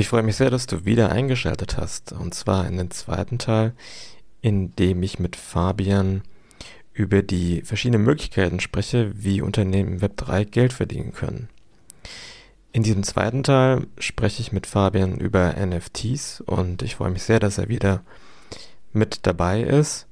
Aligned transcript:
Ich 0.00 0.08
freue 0.08 0.22
mich 0.22 0.36
sehr, 0.36 0.48
dass 0.48 0.66
du 0.66 0.86
wieder 0.86 1.12
eingeschaltet 1.12 1.76
hast, 1.76 2.12
und 2.12 2.32
zwar 2.32 2.66
in 2.66 2.78
den 2.78 2.90
zweiten 2.90 3.36
Teil, 3.36 3.74
in 4.40 4.74
dem 4.76 5.02
ich 5.02 5.18
mit 5.18 5.36
Fabian 5.36 6.22
über 6.94 7.20
die 7.20 7.60
verschiedenen 7.60 8.04
Möglichkeiten 8.04 8.60
spreche, 8.60 9.12
wie 9.14 9.42
Unternehmen 9.42 9.92
im 9.92 10.00
Web 10.00 10.16
3 10.16 10.44
Geld 10.44 10.72
verdienen 10.72 11.12
können. 11.12 11.50
In 12.72 12.82
diesem 12.82 13.02
zweiten 13.02 13.42
Teil 13.42 13.88
spreche 13.98 14.40
ich 14.40 14.52
mit 14.52 14.66
Fabian 14.66 15.18
über 15.18 15.54
NFTs 15.58 16.40
und 16.46 16.80
ich 16.80 16.96
freue 16.96 17.10
mich 17.10 17.24
sehr, 17.24 17.38
dass 17.38 17.58
er 17.58 17.68
wieder 17.68 18.02
mit 18.94 19.26
dabei 19.26 19.60
ist. 19.60 20.06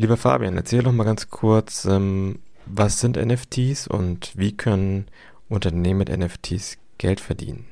Lieber 0.00 0.16
Fabian, 0.16 0.56
erzähl 0.56 0.82
doch 0.82 0.90
mal 0.90 1.04
ganz 1.04 1.30
kurz, 1.30 1.84
ähm, 1.84 2.40
was 2.64 2.98
sind 2.98 3.16
NFTs 3.16 3.86
und 3.86 4.32
wie 4.34 4.56
können 4.56 5.06
Unternehmen 5.48 5.98
mit 5.98 6.08
NFTs 6.08 6.78
Geld 6.98 7.20
verdienen? 7.20 7.66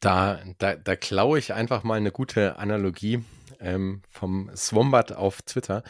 Da, 0.00 0.40
da, 0.58 0.76
da 0.76 0.96
klaue 0.96 1.38
ich 1.38 1.52
einfach 1.52 1.82
mal 1.82 1.96
eine 1.96 2.10
gute 2.10 2.56
Analogie 2.56 3.22
ähm, 3.60 4.02
vom 4.10 4.50
Swombat 4.56 5.12
auf 5.12 5.42
Twitter. 5.42 5.82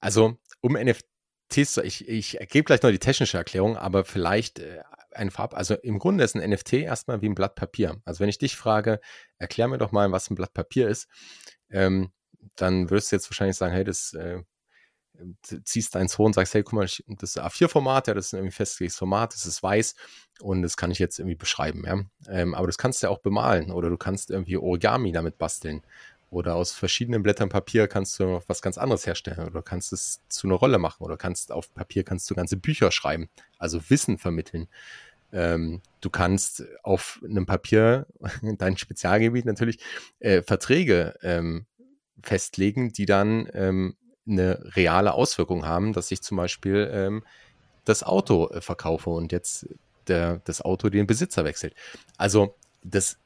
Also 0.00 0.36
um 0.60 0.74
NFTs, 0.74 1.78
ich, 1.78 2.08
ich 2.08 2.38
gebe 2.50 2.64
gleich 2.64 2.82
noch 2.82 2.90
die 2.90 2.98
technische 2.98 3.38
Erklärung, 3.38 3.76
aber 3.76 4.04
vielleicht 4.04 4.58
äh, 4.58 4.82
ein 5.12 5.30
Farb, 5.30 5.54
also 5.54 5.74
im 5.74 5.98
Grunde 5.98 6.24
ist 6.24 6.34
ein 6.34 6.50
NFT 6.50 6.74
erstmal 6.74 7.22
wie 7.22 7.28
ein 7.28 7.34
Blatt 7.34 7.54
Papier. 7.54 8.00
Also 8.04 8.20
wenn 8.20 8.28
ich 8.28 8.38
dich 8.38 8.56
frage, 8.56 9.00
erklär 9.38 9.68
mir 9.68 9.78
doch 9.78 9.92
mal, 9.92 10.10
was 10.12 10.30
ein 10.30 10.34
Blatt 10.34 10.52
Papier 10.52 10.88
ist, 10.88 11.08
ähm, 11.70 12.12
dann 12.56 12.90
wirst 12.90 13.10
du 13.10 13.16
jetzt 13.16 13.30
wahrscheinlich 13.30 13.56
sagen, 13.56 13.72
hey, 13.72 13.84
das 13.84 14.12
äh, 14.14 14.42
ziehst 15.64 15.96
eins 15.96 16.18
hoch 16.18 16.26
und 16.26 16.34
sagst, 16.34 16.54
hey, 16.54 16.62
guck 16.62 16.74
mal, 16.74 16.82
das 16.84 17.00
ist 17.06 17.38
A4-Format, 17.38 18.08
ja, 18.08 18.14
das 18.14 18.26
ist 18.26 18.34
ein 18.34 18.38
irgendwie 18.38 18.56
festgelegtes 18.56 18.98
Format, 18.98 19.34
das 19.34 19.46
ist 19.46 19.62
weiß 19.62 19.94
und 20.40 20.62
das 20.62 20.76
kann 20.76 20.90
ich 20.90 20.98
jetzt 20.98 21.18
irgendwie 21.18 21.36
beschreiben, 21.36 21.84
ja. 21.86 22.00
Ähm, 22.28 22.54
aber 22.54 22.66
das 22.66 22.78
kannst 22.78 23.02
du 23.02 23.06
ja 23.06 23.10
auch 23.10 23.18
bemalen 23.18 23.70
oder 23.70 23.90
du 23.90 23.96
kannst 23.96 24.30
irgendwie 24.30 24.56
Origami 24.56 25.12
damit 25.12 25.38
basteln 25.38 25.82
oder 26.30 26.56
aus 26.56 26.72
verschiedenen 26.72 27.22
Blättern 27.22 27.48
Papier 27.48 27.86
kannst 27.86 28.18
du 28.18 28.40
was 28.48 28.60
ganz 28.60 28.76
anderes 28.76 29.06
herstellen 29.06 29.46
oder 29.46 29.62
kannst 29.62 29.92
es 29.92 30.20
zu 30.28 30.48
einer 30.48 30.56
Rolle 30.56 30.78
machen 30.78 31.04
oder 31.04 31.16
kannst 31.16 31.52
auf 31.52 31.72
Papier 31.74 32.02
kannst 32.02 32.28
du 32.30 32.34
ganze 32.34 32.56
Bücher 32.56 32.90
schreiben, 32.90 33.28
also 33.58 33.80
Wissen 33.88 34.18
vermitteln. 34.18 34.68
Ähm, 35.32 35.82
du 36.00 36.10
kannst 36.10 36.64
auf 36.82 37.20
einem 37.24 37.46
Papier, 37.46 38.06
dein 38.42 38.76
Spezialgebiet 38.76 39.46
natürlich, 39.46 39.78
äh, 40.20 40.42
Verträge 40.42 41.14
ähm, 41.22 41.66
festlegen, 42.22 42.92
die 42.92 43.06
dann 43.06 43.48
ähm, 43.52 43.96
eine 44.26 44.58
reale 44.76 45.14
Auswirkung 45.14 45.66
haben, 45.66 45.92
dass 45.92 46.10
ich 46.10 46.22
zum 46.22 46.36
Beispiel 46.36 46.90
ähm, 46.92 47.24
das 47.84 48.02
Auto 48.02 48.48
äh, 48.48 48.60
verkaufe 48.60 49.10
und 49.10 49.32
jetzt 49.32 49.68
der, 50.08 50.40
das 50.44 50.62
Auto 50.62 50.88
den 50.88 51.06
Besitzer 51.06 51.44
wechselt. 51.44 51.74
Also 52.16 52.54
das 52.82 53.18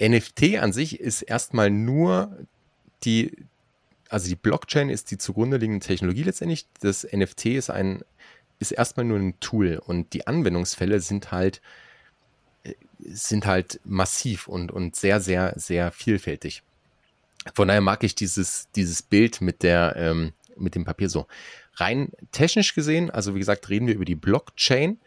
NFT 0.00 0.58
an 0.58 0.72
sich 0.72 1.00
ist 1.00 1.22
erstmal 1.22 1.70
nur 1.70 2.36
die, 3.04 3.36
also 4.08 4.28
die 4.28 4.36
Blockchain 4.36 4.90
ist 4.90 5.10
die 5.10 5.18
zugrunde 5.18 5.58
liegende 5.58 5.84
Technologie 5.84 6.22
letztendlich. 6.22 6.66
Das 6.80 7.06
NFT 7.10 7.46
ist 7.46 7.70
ein, 7.70 8.02
ist 8.58 8.72
erstmal 8.72 9.06
nur 9.06 9.18
ein 9.18 9.38
Tool 9.40 9.80
und 9.84 10.12
die 10.12 10.26
Anwendungsfälle 10.26 11.00
sind 11.00 11.32
halt, 11.32 11.60
äh, 12.64 12.74
sind 12.98 13.46
halt 13.46 13.80
massiv 13.84 14.48
und, 14.48 14.72
und 14.72 14.96
sehr, 14.96 15.20
sehr, 15.20 15.52
sehr 15.56 15.92
vielfältig. 15.92 16.62
Von 17.52 17.68
daher 17.68 17.80
mag 17.80 18.04
ich 18.04 18.14
dieses, 18.14 18.70
dieses 18.74 19.02
Bild 19.02 19.40
mit 19.40 19.62
der, 19.62 19.94
ähm, 19.96 20.32
mit 20.56 20.74
dem 20.74 20.84
Papier 20.84 21.08
so. 21.08 21.26
Rein 21.74 22.12
technisch 22.32 22.74
gesehen, 22.74 23.10
also 23.10 23.34
wie 23.34 23.40
gesagt, 23.40 23.68
reden 23.68 23.86
wir 23.86 23.94
über 23.94 24.04
die 24.04 24.14
Blockchain, 24.14 24.98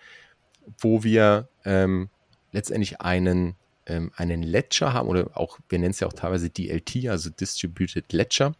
wo 0.79 1.03
wir 1.03 1.47
ähm, 1.63 2.09
letztendlich 2.51 3.01
einen, 3.01 3.55
ähm, 3.85 4.11
einen 4.15 4.43
Ledger 4.43 4.93
haben 4.93 5.07
oder 5.07 5.31
auch, 5.33 5.59
wir 5.69 5.79
nennen 5.79 5.91
es 5.91 6.01
ja 6.01 6.07
auch 6.07 6.13
teilweise 6.13 6.49
DLT, 6.49 7.07
also 7.07 7.29
Distributed 7.29 8.11
Ledger. 8.11 8.53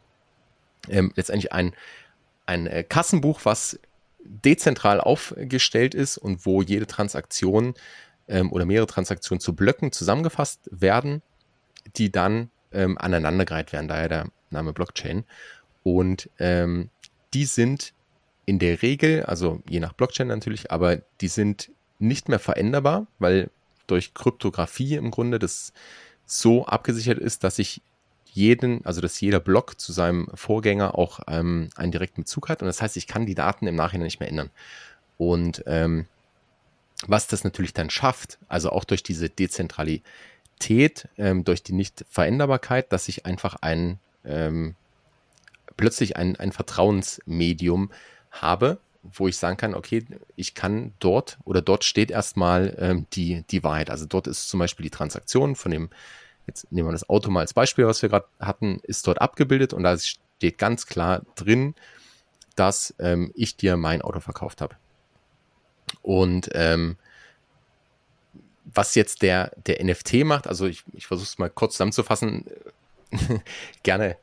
Ähm, 0.89 1.11
letztendlich 1.15 1.51
ein, 1.51 1.73
ein 2.45 2.65
äh, 2.67 2.83
Kassenbuch, 2.83 3.41
was 3.43 3.77
dezentral 4.23 5.01
aufgestellt 5.01 5.93
ist 5.93 6.17
und 6.17 6.45
wo 6.45 6.61
jede 6.61 6.87
Transaktion 6.87 7.73
ähm, 8.27 8.51
oder 8.51 8.65
mehrere 8.65 8.87
Transaktionen 8.87 9.39
zu 9.39 9.55
Blöcken 9.55 9.91
zusammengefasst 9.91 10.69
werden, 10.71 11.21
die 11.95 12.11
dann 12.11 12.49
ähm, 12.77 12.97
aneinandergereiht 12.97 13.73
werden, 13.73 13.87
daher 13.87 14.07
der 14.07 14.27
Name 14.51 14.71
Blockchain. 14.71 15.25
Und 15.83 16.29
ähm, 16.39 16.89
die 17.33 17.45
sind 17.45 17.93
in 18.45 18.59
der 18.59 18.81
Regel, 18.81 19.23
also 19.23 19.61
je 19.67 19.79
nach 19.79 19.93
Blockchain 19.93 20.27
natürlich, 20.27 20.71
aber 20.71 20.97
die 21.19 21.27
sind 21.27 21.71
nicht 21.99 22.29
mehr 22.29 22.39
veränderbar, 22.39 23.07
weil 23.19 23.49
durch 23.87 24.13
Kryptographie 24.13 24.95
im 24.95 25.11
Grunde 25.11 25.39
das 25.39 25.73
so 26.25 26.65
abgesichert 26.65 27.19
ist, 27.19 27.43
dass 27.43 27.59
ich 27.59 27.81
jeden, 28.25 28.85
also 28.85 29.01
dass 29.01 29.19
jeder 29.19 29.39
Block 29.39 29.79
zu 29.79 29.91
seinem 29.91 30.27
Vorgänger 30.33 30.95
auch 30.95 31.21
ähm, 31.27 31.69
einen 31.75 31.91
direkten 31.91 32.21
Bezug 32.21 32.49
hat. 32.49 32.61
Und 32.61 32.67
das 32.67 32.81
heißt, 32.81 32.95
ich 32.97 33.07
kann 33.07 33.25
die 33.25 33.35
Daten 33.35 33.65
im 33.65 33.75
Nachhinein 33.75 34.05
nicht 34.05 34.19
mehr 34.19 34.29
ändern. 34.29 34.51
Und 35.17 35.63
ähm, 35.65 36.05
was 37.07 37.27
das 37.27 37.43
natürlich 37.43 37.73
dann 37.73 37.89
schafft, 37.89 38.37
also 38.47 38.71
auch 38.71 38.83
durch 38.83 39.03
diese 39.03 39.29
Dezentralität, 39.29 40.03
Stabilität, 40.57 41.07
ähm, 41.17 41.43
durch 41.43 41.63
die 41.63 41.73
Nicht-Veränderbarkeit, 41.73 42.91
dass 42.91 43.07
ich 43.07 43.25
einfach 43.25 43.57
ein 43.61 43.99
ähm, 44.25 44.75
plötzlich 45.77 46.17
ein, 46.17 46.35
ein 46.35 46.51
Vertrauensmedium 46.51 47.91
habe, 48.31 48.79
wo 49.03 49.27
ich 49.27 49.37
sagen 49.37 49.57
kann, 49.57 49.75
okay, 49.75 50.05
ich 50.35 50.55
kann 50.55 50.93
dort 50.99 51.37
oder 51.45 51.61
dort 51.61 51.83
steht 51.83 52.11
erstmal 52.11 52.75
ähm, 52.79 53.05
die, 53.13 53.43
die 53.51 53.63
Wahrheit. 53.63 53.89
Also 53.89 54.05
dort 54.05 54.27
ist 54.27 54.49
zum 54.49 54.59
Beispiel 54.59 54.83
die 54.83 54.89
Transaktion 54.89 55.55
von 55.55 55.71
dem, 55.71 55.89
jetzt 56.47 56.71
nehmen 56.71 56.87
wir 56.89 56.93
das 56.93 57.09
Auto 57.09 57.29
mal 57.29 57.41
als 57.41 57.53
Beispiel, 57.53 57.85
was 57.85 58.01
wir 58.01 58.09
gerade 58.09 58.27
hatten, 58.39 58.79
ist 58.83 59.07
dort 59.07 59.21
abgebildet 59.21 59.73
und 59.73 59.83
da 59.83 59.97
steht 59.97 60.57
ganz 60.57 60.87
klar 60.87 61.21
drin, 61.35 61.75
dass 62.55 62.95
ähm, 62.99 63.31
ich 63.35 63.55
dir 63.55 63.77
mein 63.77 64.01
Auto 64.01 64.19
verkauft 64.19 64.61
habe. 64.61 64.75
Und 66.01 66.49
ähm, 66.53 66.97
was 68.77 68.93
jetzt 68.95 69.23
der, 69.23 69.51
der 69.65 69.83
NFT 69.83 70.23
macht, 70.23 70.47
also 70.47 70.67
ich, 70.67 70.83
ich 70.93 71.07
versuche 71.07 71.25
es 71.25 71.37
mal 71.39 71.49
kurz 71.49 71.73
zusammenzufassen, 71.73 72.45
gerne, 73.83 74.17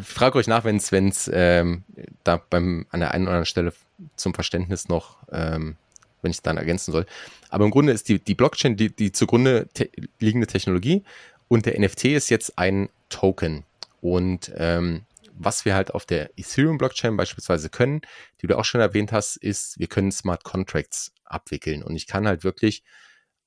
frage 0.00 0.38
euch 0.38 0.48
nach, 0.48 0.64
wenn 0.64 0.78
es 0.78 1.30
ähm, 1.32 1.84
da 2.24 2.42
beim, 2.50 2.86
an 2.90 3.00
der 3.00 3.12
einen 3.12 3.24
oder 3.24 3.32
anderen 3.32 3.46
Stelle 3.46 3.72
zum 4.16 4.34
Verständnis 4.34 4.88
noch, 4.88 5.18
ähm, 5.30 5.76
wenn 6.22 6.30
ich 6.30 6.38
es 6.38 6.42
dann 6.42 6.56
ergänzen 6.56 6.90
soll. 6.90 7.06
Aber 7.50 7.64
im 7.64 7.70
Grunde 7.70 7.92
ist 7.92 8.08
die, 8.08 8.18
die 8.18 8.34
Blockchain 8.34 8.76
die, 8.76 8.90
die 8.90 9.12
zugrunde 9.12 9.68
te 9.72 9.90
liegende 10.18 10.48
Technologie 10.48 11.04
und 11.48 11.66
der 11.66 11.78
NFT 11.78 12.06
ist 12.06 12.30
jetzt 12.30 12.58
ein 12.58 12.88
Token. 13.10 13.62
Und 14.00 14.50
ähm, 14.56 15.02
was 15.34 15.64
wir 15.64 15.74
halt 15.74 15.94
auf 15.94 16.04
der 16.04 16.30
Ethereum-Blockchain 16.36 17.16
beispielsweise 17.16 17.68
können, 17.68 18.00
die 18.42 18.46
du 18.46 18.58
auch 18.58 18.64
schon 18.64 18.80
erwähnt 18.80 19.12
hast, 19.12 19.36
ist, 19.36 19.78
wir 19.78 19.86
können 19.86 20.10
Smart 20.12 20.44
Contracts 20.44 21.12
abwickeln. 21.24 21.82
Und 21.82 21.94
ich 21.94 22.06
kann 22.06 22.26
halt 22.26 22.44
wirklich 22.44 22.82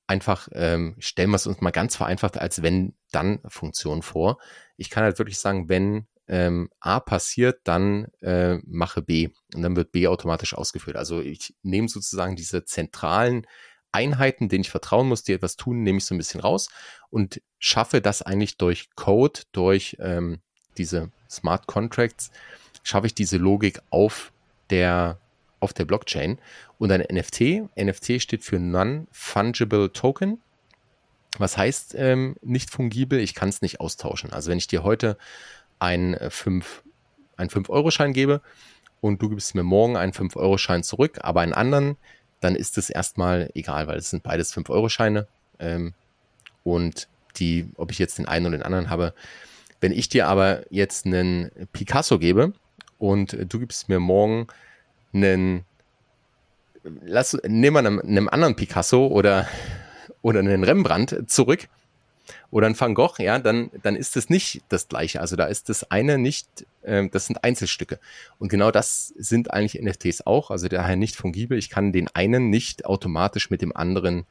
einfach, 0.08 0.48
ähm, 0.52 0.96
stellen 0.98 1.30
wir 1.30 1.36
es 1.36 1.46
uns 1.46 1.60
mal 1.60 1.70
ganz 1.70 1.94
vereinfacht 1.94 2.38
als 2.38 2.62
wenn-dann-Funktion 2.62 4.02
vor. 4.02 4.38
Ich 4.76 4.90
kann 4.90 5.04
halt 5.04 5.18
wirklich 5.18 5.38
sagen, 5.38 5.68
wenn 5.68 6.06
ähm, 6.26 6.70
A 6.80 7.00
passiert, 7.00 7.60
dann 7.64 8.06
äh, 8.20 8.58
mache 8.66 9.02
B 9.02 9.28
und 9.54 9.62
dann 9.62 9.76
wird 9.76 9.92
B 9.92 10.08
automatisch 10.08 10.54
ausgeführt. 10.54 10.96
Also 10.96 11.20
ich 11.20 11.54
nehme 11.62 11.88
sozusagen 11.88 12.36
diese 12.36 12.64
zentralen 12.64 13.46
Einheiten, 13.92 14.48
denen 14.48 14.62
ich 14.62 14.70
vertrauen 14.70 15.08
muss, 15.08 15.22
die 15.22 15.32
etwas 15.32 15.56
tun, 15.56 15.82
nehme 15.82 15.98
ich 15.98 16.04
so 16.04 16.14
ein 16.14 16.18
bisschen 16.18 16.40
raus 16.40 16.68
und 17.10 17.40
schaffe 17.58 18.00
das 18.00 18.22
eigentlich 18.22 18.58
durch 18.58 18.90
Code, 18.94 19.40
durch 19.52 19.96
ähm, 20.00 20.40
diese 20.76 21.10
Smart 21.30 21.66
Contracts, 21.66 22.30
schaffe 22.82 23.06
ich 23.06 23.14
diese 23.14 23.38
Logik 23.38 23.80
auf 23.90 24.32
der 24.70 25.18
auf 25.60 25.72
der 25.72 25.84
Blockchain 25.84 26.38
und 26.78 26.92
ein 26.92 27.00
NFT. 27.00 27.68
NFT 27.76 28.20
steht 28.22 28.44
für 28.44 28.58
Non-Fungible 28.58 29.92
Token. 29.92 30.40
Was 31.38 31.56
heißt 31.56 31.94
ähm, 31.96 32.36
nicht 32.42 32.70
fungibel? 32.70 33.18
Ich 33.18 33.34
kann 33.34 33.48
es 33.48 33.62
nicht 33.62 33.80
austauschen. 33.80 34.32
Also 34.32 34.50
wenn 34.50 34.58
ich 34.58 34.66
dir 34.66 34.82
heute 34.82 35.18
einen 35.78 36.16
5 36.30 36.82
äh, 36.84 36.88
einen 37.38 37.50
5-Euro-Schein 37.50 38.12
gebe 38.12 38.40
und 39.00 39.22
du 39.22 39.28
gibst 39.28 39.54
mir 39.54 39.62
morgen 39.62 39.96
einen 39.96 40.12
5-Euro-Schein 40.12 40.82
zurück, 40.82 41.18
aber 41.22 41.40
einen 41.40 41.52
anderen, 41.52 41.96
dann 42.40 42.56
ist 42.56 42.78
es 42.78 42.90
erstmal 42.90 43.50
egal, 43.54 43.86
weil 43.86 43.98
es 43.98 44.10
sind 44.10 44.24
beides 44.24 44.52
5-Euro-Scheine. 44.54 45.28
Ähm, 45.60 45.94
und 46.64 47.08
die, 47.36 47.68
ob 47.76 47.90
ich 47.90 47.98
jetzt 47.98 48.18
den 48.18 48.26
einen 48.26 48.46
oder 48.46 48.58
den 48.58 48.62
anderen 48.62 48.90
habe. 48.90 49.14
Wenn 49.80 49.92
ich 49.92 50.08
dir 50.08 50.26
aber 50.26 50.64
jetzt 50.70 51.06
einen 51.06 51.50
Picasso 51.72 52.18
gebe 52.18 52.52
und 52.98 53.36
du 53.48 53.60
gibst 53.60 53.88
mir 53.88 54.00
morgen 54.00 54.48
einen, 55.12 55.64
lass, 57.04 57.36
nehmen 57.46 57.74
wir 57.74 57.78
einem, 57.80 58.00
einem 58.00 58.28
anderen 58.28 58.56
Picasso 58.56 59.06
oder, 59.06 59.48
oder 60.22 60.40
einen 60.40 60.64
Rembrandt 60.64 61.24
zurück 61.26 61.68
oder 62.50 62.66
ein 62.66 62.78
Van 62.78 62.94
Gogh, 62.94 63.14
ja, 63.18 63.38
dann, 63.38 63.70
dann 63.82 63.94
ist 63.94 64.16
es 64.16 64.30
nicht 64.30 64.62
das 64.68 64.88
Gleiche. 64.88 65.20
Also 65.20 65.36
da 65.36 65.44
ist 65.44 65.68
das 65.68 65.90
eine 65.90 66.18
nicht, 66.18 66.66
äh, 66.82 67.08
das 67.08 67.26
sind 67.26 67.44
Einzelstücke. 67.44 67.98
Und 68.38 68.48
genau 68.48 68.70
das 68.70 69.08
sind 69.18 69.52
eigentlich 69.52 69.82
NFTs 69.82 70.26
auch, 70.26 70.50
also 70.50 70.68
daher 70.68 70.96
nicht 70.96 71.16
fungibel. 71.16 71.58
Ich 71.58 71.68
kann 71.68 71.92
den 71.92 72.08
einen 72.14 72.50
nicht 72.50 72.86
automatisch 72.86 73.50
mit 73.50 73.60
dem 73.60 73.76
anderen 73.76 74.24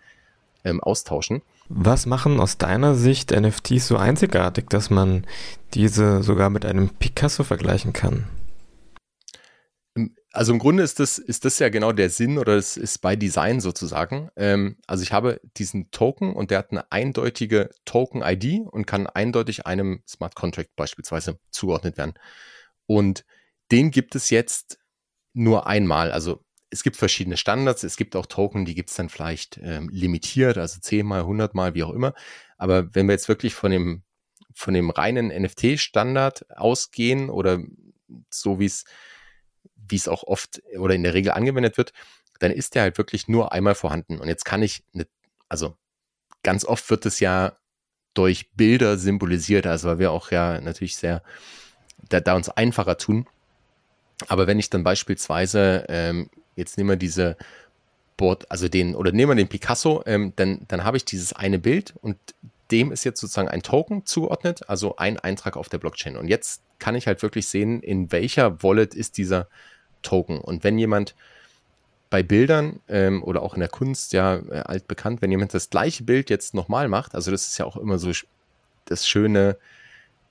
ähm, 0.63 0.81
austauschen. 0.81 1.41
Was 1.69 2.05
machen 2.05 2.39
aus 2.39 2.57
deiner 2.57 2.95
Sicht 2.95 3.31
NFTs 3.31 3.87
so 3.87 3.97
einzigartig, 3.97 4.69
dass 4.69 4.89
man 4.89 5.25
diese 5.73 6.23
sogar 6.23 6.49
mit 6.49 6.65
einem 6.65 6.89
Picasso 6.89 7.43
vergleichen 7.43 7.93
kann? 7.93 8.25
Also 10.37 10.53
im 10.53 10.59
Grunde 10.59 10.83
ist 10.83 10.99
das, 10.99 11.17
ist 11.17 11.45
das 11.45 11.57
ja 11.57 11.69
genau 11.69 11.91
der 11.93 12.11
Sinn 12.11 12.37
oder 12.37 12.57
es 12.57 12.77
ist 12.77 12.99
bei 12.99 13.15
Design 13.15 13.59
sozusagen. 13.59 14.29
Ähm, 14.35 14.77
also 14.85 15.01
ich 15.01 15.11
habe 15.11 15.41
diesen 15.57 15.89
Token 15.89 16.35
und 16.35 16.51
der 16.51 16.59
hat 16.59 16.69
eine 16.69 16.91
eindeutige 16.91 17.71
Token-ID 17.85 18.67
und 18.67 18.85
kann 18.85 19.07
eindeutig 19.07 19.65
einem 19.65 20.03
Smart 20.07 20.35
Contract 20.35 20.75
beispielsweise 20.75 21.39
zugeordnet 21.49 21.97
werden. 21.97 22.13
Und 22.85 23.25
den 23.71 23.89
gibt 23.89 24.13
es 24.13 24.29
jetzt 24.29 24.77
nur 25.33 25.65
einmal. 25.65 26.11
Also 26.11 26.45
es 26.69 26.83
gibt 26.83 26.97
verschiedene 26.97 27.37
Standards. 27.37 27.83
Es 27.83 27.97
gibt 27.97 28.15
auch 28.15 28.27
Token, 28.27 28.63
die 28.63 28.75
gibt 28.75 28.91
es 28.91 28.95
dann 28.95 29.09
vielleicht 29.09 29.59
ähm, 29.63 29.89
limitiert, 29.89 30.59
also 30.59 30.79
zehnmal, 30.79 31.25
hundertmal, 31.25 31.73
wie 31.73 31.81
auch 31.81 31.93
immer. 31.93 32.13
Aber 32.59 32.93
wenn 32.93 33.07
wir 33.07 33.13
jetzt 33.13 33.27
wirklich 33.27 33.55
von 33.55 33.71
dem, 33.71 34.03
von 34.53 34.75
dem 34.75 34.91
reinen 34.91 35.29
NFT-Standard 35.29 36.45
ausgehen 36.55 37.31
oder 37.31 37.57
so 38.29 38.59
wie 38.59 38.65
es 38.65 38.85
wie 39.89 39.95
es 39.95 40.07
auch 40.07 40.23
oft 40.23 40.61
oder 40.77 40.95
in 40.95 41.03
der 41.03 41.13
Regel 41.13 41.31
angewendet 41.31 41.77
wird, 41.77 41.93
dann 42.39 42.51
ist 42.51 42.75
der 42.75 42.83
halt 42.83 42.97
wirklich 42.97 43.27
nur 43.27 43.51
einmal 43.51 43.75
vorhanden. 43.75 44.19
Und 44.19 44.27
jetzt 44.27 44.45
kann 44.45 44.61
ich, 44.61 44.83
nicht, 44.93 45.09
also 45.49 45.75
ganz 46.43 46.65
oft 46.65 46.89
wird 46.89 47.05
es 47.05 47.19
ja 47.19 47.53
durch 48.13 48.49
Bilder 48.51 48.97
symbolisiert, 48.97 49.67
also 49.67 49.89
weil 49.89 49.99
wir 49.99 50.11
auch 50.11 50.31
ja 50.31 50.59
natürlich 50.59 50.95
sehr, 50.95 51.21
da, 52.09 52.19
da 52.19 52.35
uns 52.35 52.49
einfacher 52.49 52.97
tun. 52.97 53.27
Aber 54.27 54.47
wenn 54.47 54.59
ich 54.59 54.69
dann 54.69 54.83
beispielsweise, 54.83 55.85
ähm, 55.89 56.29
jetzt 56.55 56.77
nehmen 56.77 56.89
wir 56.89 56.95
diese 56.95 57.37
Board, 58.17 58.49
also 58.49 58.67
den, 58.67 58.95
oder 58.95 59.11
nehmen 59.11 59.31
wir 59.31 59.35
den 59.35 59.47
Picasso, 59.47 60.03
ähm, 60.07 60.33
dann, 60.35 60.65
dann 60.67 60.83
habe 60.83 60.97
ich 60.97 61.05
dieses 61.05 61.33
eine 61.33 61.59
Bild 61.59 61.93
und 62.01 62.17
dem 62.71 62.91
ist 62.91 63.03
jetzt 63.03 63.21
sozusagen 63.21 63.47
ein 63.47 63.61
Token 63.61 64.05
zugeordnet, 64.05 64.67
also 64.67 64.97
ein 64.97 65.19
Eintrag 65.19 65.55
auf 65.55 65.69
der 65.69 65.77
Blockchain. 65.77 66.17
Und 66.17 66.27
jetzt 66.27 66.61
kann 66.79 66.95
ich 66.95 67.07
halt 67.07 67.21
wirklich 67.21 67.47
sehen, 67.47 67.81
in 67.81 68.11
welcher 68.11 68.61
Wallet 68.63 68.93
ist 68.93 69.17
dieser 69.17 69.47
Token. 70.01 70.39
Und 70.39 70.63
wenn 70.63 70.77
jemand 70.77 71.15
bei 72.09 72.23
Bildern 72.23 72.79
ähm, 72.87 73.23
oder 73.23 73.41
auch 73.41 73.53
in 73.53 73.59
der 73.59 73.69
Kunst 73.69 74.13
ja 74.13 74.37
äh, 74.37 74.63
altbekannt, 74.65 75.21
wenn 75.21 75.31
jemand 75.31 75.53
das 75.53 75.69
gleiche 75.69 76.03
Bild 76.03 76.29
jetzt 76.29 76.53
nochmal 76.53 76.87
macht, 76.87 77.15
also 77.15 77.31
das 77.31 77.47
ist 77.47 77.57
ja 77.57 77.65
auch 77.65 77.77
immer 77.77 77.99
so 77.99 78.11
das 78.85 79.07
Schöne, 79.07 79.57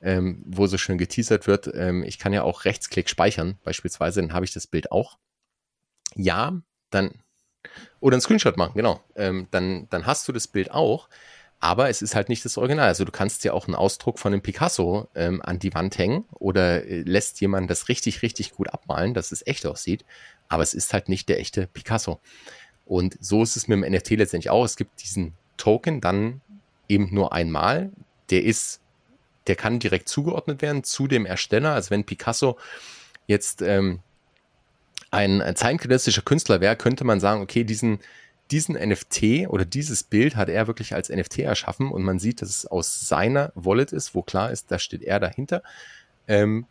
ähm, 0.00 0.42
wo 0.46 0.66
so 0.66 0.78
schön 0.78 0.98
geteasert 0.98 1.46
wird, 1.46 1.70
ähm, 1.74 2.02
ich 2.04 2.18
kann 2.18 2.32
ja 2.32 2.42
auch 2.42 2.64
Rechtsklick 2.64 3.08
speichern, 3.08 3.58
beispielsweise, 3.64 4.20
dann 4.20 4.32
habe 4.32 4.44
ich 4.44 4.52
das 4.52 4.66
Bild 4.66 4.90
auch. 4.92 5.18
Ja, 6.14 6.60
dann, 6.90 7.10
oder 8.00 8.14
einen 8.14 8.22
Screenshot 8.22 8.56
machen, 8.56 8.74
genau, 8.74 9.02
ähm, 9.16 9.48
dann, 9.50 9.88
dann 9.90 10.06
hast 10.06 10.26
du 10.28 10.32
das 10.32 10.46
Bild 10.46 10.70
auch, 10.70 11.08
aber 11.60 11.88
es 11.88 12.02
ist 12.02 12.14
halt 12.14 12.28
nicht 12.28 12.44
das 12.44 12.58
Original. 12.58 12.86
Also 12.86 13.04
du 13.04 13.12
kannst 13.12 13.44
ja 13.44 13.52
auch 13.52 13.66
einen 13.66 13.74
Ausdruck 13.74 14.18
von 14.18 14.32
einem 14.32 14.42
Picasso 14.42 15.08
ähm, 15.14 15.40
an 15.42 15.58
die 15.58 15.74
Wand 15.74 15.96
hängen 15.98 16.24
oder 16.34 16.84
äh, 16.84 17.00
lässt 17.02 17.40
jemand 17.40 17.70
das 17.70 17.88
richtig, 17.88 18.22
richtig 18.22 18.52
gut 18.52 18.68
abmalen, 18.72 19.14
dass 19.14 19.32
es 19.32 19.46
echt 19.46 19.66
aussieht. 19.66 20.04
Aber 20.48 20.62
es 20.62 20.74
ist 20.74 20.92
halt 20.92 21.08
nicht 21.08 21.28
der 21.28 21.40
echte 21.40 21.66
Picasso. 21.66 22.20
Und 22.84 23.16
so 23.20 23.42
ist 23.42 23.56
es 23.56 23.68
mit 23.68 23.82
dem 23.82 23.90
NFT 23.90 24.10
letztendlich 24.10 24.50
auch. 24.50 24.64
Es 24.64 24.76
gibt 24.76 25.02
diesen 25.02 25.32
Token 25.56 26.00
dann 26.00 26.40
eben 26.88 27.12
nur 27.12 27.32
einmal. 27.32 27.90
Der 28.30 28.44
ist, 28.44 28.80
der 29.46 29.56
kann 29.56 29.78
direkt 29.78 30.08
zugeordnet 30.08 30.62
werden 30.62 30.84
zu 30.84 31.08
dem 31.08 31.26
Ersteller. 31.26 31.72
Also 31.72 31.90
wenn 31.90 32.04
Picasso 32.04 32.58
jetzt 33.26 33.62
ähm, 33.62 34.00
ein, 35.10 35.40
ein 35.40 35.56
zeitgenössischer 35.56 36.22
Künstler 36.22 36.60
wäre, 36.60 36.76
könnte 36.76 37.04
man 37.04 37.18
sagen, 37.18 37.40
okay, 37.40 37.64
diesen 37.64 37.98
diesen 38.50 38.76
NFT 38.76 39.48
oder 39.48 39.64
dieses 39.64 40.02
Bild 40.02 40.37
hat 40.37 40.48
er 40.48 40.66
wirklich 40.66 40.94
als 40.94 41.08
NFT 41.08 41.40
erschaffen 41.40 41.90
und 41.90 42.02
man 42.02 42.19
sieht, 42.19 42.43
dass 42.43 42.50
es 42.50 42.66
aus 42.66 43.00
seiner 43.00 43.52
Wallet 43.54 43.93
ist, 43.93 44.14
wo 44.14 44.22
klar 44.22 44.50
ist, 44.50 44.70
da 44.70 44.78
steht 44.78 45.02
er 45.02 45.20
dahinter. 45.20 45.62
Ähm, 46.28 46.66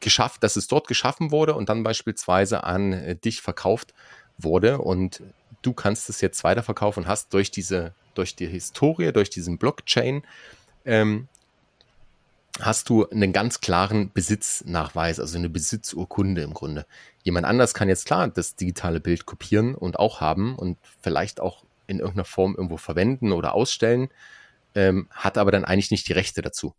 geschafft, 0.00 0.42
dass 0.42 0.56
es 0.56 0.66
dort 0.66 0.88
geschaffen 0.88 1.30
wurde 1.30 1.54
und 1.54 1.68
dann 1.68 1.82
beispielsweise 1.82 2.64
an 2.64 2.92
äh, 2.92 3.14
dich 3.16 3.40
verkauft 3.40 3.94
wurde 4.38 4.78
und 4.78 5.22
du 5.62 5.72
kannst 5.72 6.08
es 6.10 6.20
jetzt 6.20 6.42
weiterverkaufen 6.44 7.04
und 7.04 7.08
hast 7.08 7.32
durch 7.32 7.50
diese, 7.50 7.94
durch 8.14 8.34
die 8.36 8.46
Historie, 8.46 9.12
durch 9.12 9.30
diesen 9.30 9.58
Blockchain 9.58 10.22
ähm, 10.84 11.28
hast 12.60 12.88
du 12.88 13.08
einen 13.08 13.32
ganz 13.32 13.60
klaren 13.60 14.12
Besitznachweis, 14.12 15.20
also 15.20 15.36
eine 15.36 15.48
Besitzurkunde 15.48 16.42
im 16.42 16.54
Grunde. 16.54 16.86
Jemand 17.22 17.46
anders 17.46 17.74
kann 17.74 17.88
jetzt 17.88 18.06
klar 18.06 18.28
das 18.28 18.56
digitale 18.56 19.00
Bild 19.00 19.26
kopieren 19.26 19.74
und 19.74 19.98
auch 19.98 20.20
haben 20.20 20.56
und 20.56 20.78
vielleicht 21.00 21.40
auch 21.40 21.64
in 21.86 21.98
irgendeiner 21.98 22.24
Form 22.24 22.54
irgendwo 22.54 22.76
verwenden 22.76 23.32
oder 23.32 23.54
ausstellen, 23.54 24.08
ähm, 24.74 25.08
hat 25.10 25.38
aber 25.38 25.50
dann 25.50 25.64
eigentlich 25.64 25.90
nicht 25.90 26.08
die 26.08 26.12
Rechte 26.12 26.42
dazu. 26.42 26.74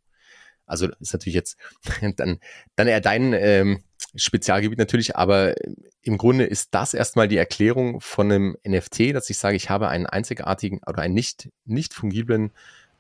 Also 0.66 0.90
ist 1.00 1.14
natürlich 1.14 1.36
jetzt 1.36 1.58
dann, 2.18 2.40
dann 2.76 2.88
eher 2.88 3.02
dein 3.02 3.34
ähm, 3.34 3.84
Spezialgebiet 4.16 4.80
natürlich, 4.80 5.16
aber 5.16 5.56
im 6.02 6.18
Grunde 6.18 6.46
ist 6.46 6.74
das 6.74 6.94
erstmal 6.94 7.28
die 7.28 7.38
Erklärung 7.38 8.02
von 8.02 8.32
einem 8.32 8.58
NFT, 8.68 9.14
dass 9.14 9.30
ich 9.30 9.38
sage, 9.38 9.56
ich 9.56 9.70
habe 9.70 9.90
einen 9.90 10.06
einzigartigen 10.06 10.82
oder 10.88 11.02
einen 11.02 11.14
nicht, 11.14 11.50
nicht 11.66 11.94
fungiblen 11.94 12.52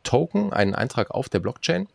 Token, 0.03 0.53
einen 0.53 0.75
Eintrag 0.75 1.12
auf 1.12 1.27
der 1.27 1.39
Blockchain 1.39 1.88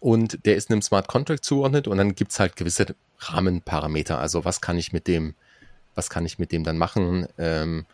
und 0.00 0.44
der 0.46 0.56
ist 0.56 0.70
einem 0.70 0.82
Smart 0.82 1.08
Contract 1.08 1.44
zugeordnet 1.44 1.88
und 1.88 1.98
dann 1.98 2.14
gibt 2.14 2.32
es 2.32 2.40
halt 2.40 2.56
gewisse 2.56 2.94
Rahmenparameter. 3.18 4.18
Also 4.18 4.44
was 4.44 4.60
kann 4.60 4.78
ich 4.78 4.92
mit 4.92 5.06
dem, 5.06 5.34
was 5.94 6.10
kann 6.10 6.26
ich 6.26 6.38
mit 6.38 6.52
dem 6.52 6.64
dann 6.64 6.78
machen? 6.78 7.26
Ähm, 7.38 7.86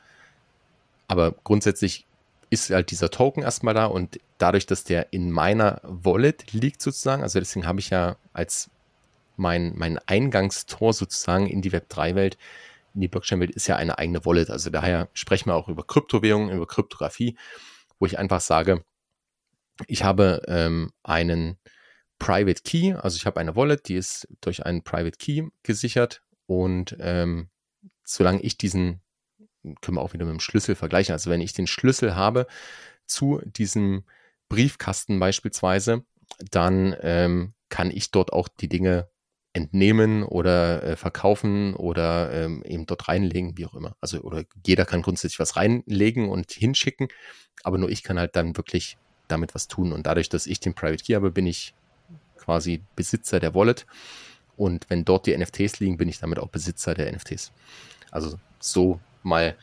aber 1.08 1.32
grundsätzlich 1.44 2.06
ist 2.50 2.70
halt 2.70 2.90
dieser 2.90 3.10
Token 3.10 3.42
erstmal 3.42 3.74
da 3.74 3.86
und 3.86 4.18
dadurch, 4.38 4.66
dass 4.66 4.84
der 4.84 5.12
in 5.12 5.30
meiner 5.30 5.80
Wallet 5.82 6.52
liegt 6.52 6.82
sozusagen, 6.82 7.22
also 7.22 7.38
deswegen 7.38 7.66
habe 7.66 7.80
ich 7.80 7.90
ja 7.90 8.16
als 8.32 8.70
mein, 9.36 9.72
mein 9.76 9.98
Eingangstor 10.06 10.92
sozusagen 10.92 11.46
in 11.46 11.62
die 11.62 11.72
Web3-Welt, 11.72 12.36
in 12.94 13.00
die 13.00 13.08
Blockchain-Welt 13.08 13.52
ist 13.52 13.68
ja 13.68 13.76
eine 13.76 13.98
eigene 13.98 14.24
Wallet. 14.24 14.50
Also 14.50 14.70
daher 14.70 15.08
sprechen 15.14 15.48
wir 15.48 15.54
auch 15.54 15.68
über 15.68 15.84
Kryptowährungen, 15.84 16.54
über 16.54 16.66
Kryptographie, 16.66 17.36
wo 17.98 18.06
ich 18.06 18.18
einfach 18.18 18.40
sage, 18.40 18.84
ich 19.86 20.04
habe 20.04 20.42
ähm, 20.48 20.92
einen 21.02 21.56
Private 22.20 22.62
Key. 22.62 22.94
Also 22.94 23.16
ich 23.16 23.26
habe 23.26 23.40
eine 23.40 23.56
Wallet, 23.56 23.88
die 23.88 23.96
ist 23.96 24.28
durch 24.40 24.64
einen 24.64 24.84
Private 24.84 25.18
Key 25.18 25.48
gesichert 25.64 26.22
und 26.46 26.96
ähm, 27.00 27.48
solange 28.04 28.42
ich 28.42 28.56
diesen, 28.56 29.00
können 29.80 29.96
wir 29.96 30.02
auch 30.02 30.12
wieder 30.12 30.26
mit 30.26 30.34
dem 30.34 30.40
Schlüssel 30.40 30.76
vergleichen, 30.76 31.12
also 31.12 31.30
wenn 31.30 31.40
ich 31.40 31.52
den 31.52 31.66
Schlüssel 31.66 32.14
habe 32.14 32.46
zu 33.06 33.40
diesem 33.44 34.04
Briefkasten 34.48 35.18
beispielsweise, 35.18 36.04
dann 36.50 36.94
ähm, 37.00 37.54
kann 37.68 37.90
ich 37.90 38.10
dort 38.10 38.32
auch 38.32 38.48
die 38.48 38.68
Dinge 38.68 39.08
entnehmen 39.52 40.22
oder 40.22 40.82
äh, 40.82 40.96
verkaufen 40.96 41.74
oder 41.74 42.32
ähm, 42.32 42.62
eben 42.64 42.86
dort 42.86 43.08
reinlegen, 43.08 43.56
wie 43.56 43.66
auch 43.66 43.74
immer. 43.74 43.96
Also 44.00 44.20
oder 44.20 44.44
jeder 44.64 44.84
kann 44.84 45.02
grundsätzlich 45.02 45.40
was 45.40 45.56
reinlegen 45.56 46.28
und 46.28 46.52
hinschicken, 46.52 47.08
aber 47.64 47.78
nur 47.78 47.90
ich 47.90 48.02
kann 48.02 48.18
halt 48.18 48.36
dann 48.36 48.56
wirklich 48.56 48.98
damit 49.26 49.54
was 49.54 49.68
tun. 49.68 49.92
Und 49.92 50.06
dadurch, 50.06 50.28
dass 50.28 50.46
ich 50.46 50.60
den 50.60 50.74
Private 50.74 51.02
Key 51.02 51.14
habe, 51.14 51.30
bin 51.30 51.46
ich 51.46 51.74
quasi 52.40 52.82
Besitzer 52.96 53.40
der 53.40 53.54
Wallet. 53.54 53.86
Und 54.56 54.88
wenn 54.90 55.04
dort 55.04 55.26
die 55.26 55.36
NFTs 55.36 55.80
liegen, 55.80 55.96
bin 55.96 56.08
ich 56.08 56.18
damit 56.18 56.38
auch 56.38 56.48
Besitzer 56.48 56.94
der 56.94 57.12
NFTs. 57.12 57.52
Also 58.10 58.38
so 58.58 59.00
mal 59.22 59.56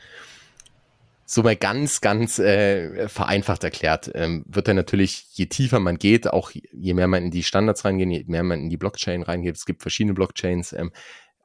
so 1.30 1.44
mal 1.44 1.58
ganz, 1.58 2.00
ganz 2.00 2.40
äh, 2.40 3.10
vereinfacht 3.10 3.62
erklärt, 3.66 4.10
ähm, 4.16 4.46
wird 4.48 4.70
dann 4.70 4.78
natürlich, 4.78 5.26
je 5.34 5.48
tiefer 5.48 5.80
man 5.82 5.98
geht, 5.98 6.32
auch 6.32 6.52
je 6.52 6.94
mehr 6.94 7.10
man 7.10 7.26
in 7.26 7.32
die 7.32 7.44
Standards 7.44 7.84
reingeht, 7.84 8.10
je 8.10 8.24
mehr 8.28 8.44
man 8.44 8.62
in 8.62 8.70
die 8.70 8.78
Blockchain 8.78 9.24
reingeht, 9.24 9.58
es 9.58 9.66
gibt 9.66 9.82
verschiedene 9.82 10.14
Blockchains, 10.14 10.72
ähm, 10.72 10.94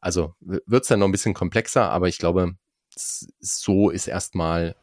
also 0.00 0.34
wird 0.40 0.82
es 0.82 0.88
dann 0.88 1.00
noch 1.00 1.08
ein 1.08 1.12
bisschen 1.12 1.34
komplexer, 1.34 1.90
aber 1.90 2.06
ich 2.06 2.18
glaube, 2.18 2.54
so 2.94 3.90
ist 3.90 4.06
erstmal 4.06 4.76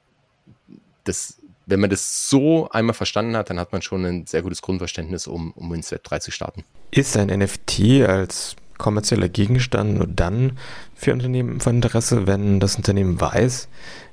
das 1.06 1.39
wenn 1.70 1.80
man 1.80 1.90
das 1.90 2.30
so 2.30 2.70
einmal 2.70 2.94
verstanden 2.94 3.38
hat, 3.38 3.50
dann 3.50 3.60
hat 3.60 3.72
man 3.72 3.82
schon 3.82 4.04
ein 4.06 4.26
sehr 4.26 4.42
gutes 4.42 4.62
Grundverständnis, 4.62 5.28
um, 5.28 5.52
um 5.52 5.74
ins 5.74 5.92
Web 5.92 6.04
3 6.04 6.20
zu 6.20 6.32
starten. 6.32 6.64
Ist 6.92 7.16
ein 7.16 7.28
NFT 7.28 8.08
als 8.08 8.56
kommerzieller 8.78 9.30
Gegenstand 9.30 9.96
nur 9.96 10.08
dann 10.08 10.58
für 10.96 11.14
Unternehmen 11.14 11.60
von 11.60 11.76
Interesse, 11.76 12.26
wenn 12.26 12.60
das 12.60 12.76
Unternehmen 12.76 13.22
weiß, 13.22 13.68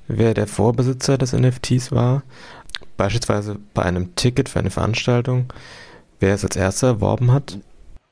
wer 0.09 0.35
der 0.35 0.47
Vorbesitzer 0.47 1.17
des 1.17 1.33
NFTs 1.33 1.93
war? 1.93 2.23
Beispielsweise 2.97 3.59
bei 3.73 3.83
einem 3.83 4.15
Ticket 4.17 4.49
für 4.49 4.59
eine 4.59 4.71
Veranstaltung, 4.71 5.53
wer 6.21 6.35
es 6.35 6.45
als 6.45 6.57
erster 6.57 6.89
erworben 6.89 7.33
hat? 7.33 7.59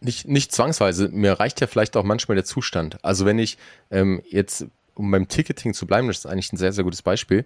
Nicht, 0.01 0.29
nicht 0.29 0.53
zwangsweise. 0.53 1.09
Mir 1.09 1.33
reicht 1.33 1.61
ja 1.61 1.67
vielleicht 1.67 1.97
auch 1.97 2.05
manchmal 2.05 2.35
der 2.35 2.45
Zustand. 2.45 2.99
Also 3.03 3.25
wenn 3.25 3.39
ich 3.39 3.59
ähm, 3.91 4.23
jetzt, 4.29 4.67
um 4.95 5.11
beim 5.11 5.29
Ticketing 5.29 5.75
zu 5.75 5.87
bleiben, 5.87 6.09
das 6.09 6.19
ist 6.19 6.27
eigentlich 6.27 6.53
ein 6.53 6.59
sehr, 6.59 6.73
sehr 6.73 6.85
gutes 6.85 7.03
Beispiel, 7.03 7.45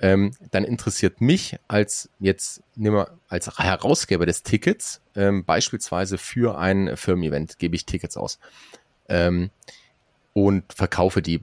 ähm, 0.00 0.32
dann 0.50 0.64
interessiert 0.64 1.20
mich 1.20 1.56
als 1.68 2.08
jetzt 2.18 2.62
nehmen 2.74 2.96
wir 2.96 3.18
als 3.28 3.58
Herausgeber 3.58 4.26
des 4.26 4.42
Tickets 4.42 5.00
ähm, 5.14 5.44
beispielsweise 5.44 6.18
für 6.18 6.58
ein 6.58 6.96
Firmen-Event 6.96 7.58
gebe 7.58 7.76
ich 7.76 7.86
Tickets 7.86 8.16
aus 8.16 8.38
ähm, 9.08 9.50
und 10.32 10.72
verkaufe 10.72 11.20
die. 11.20 11.42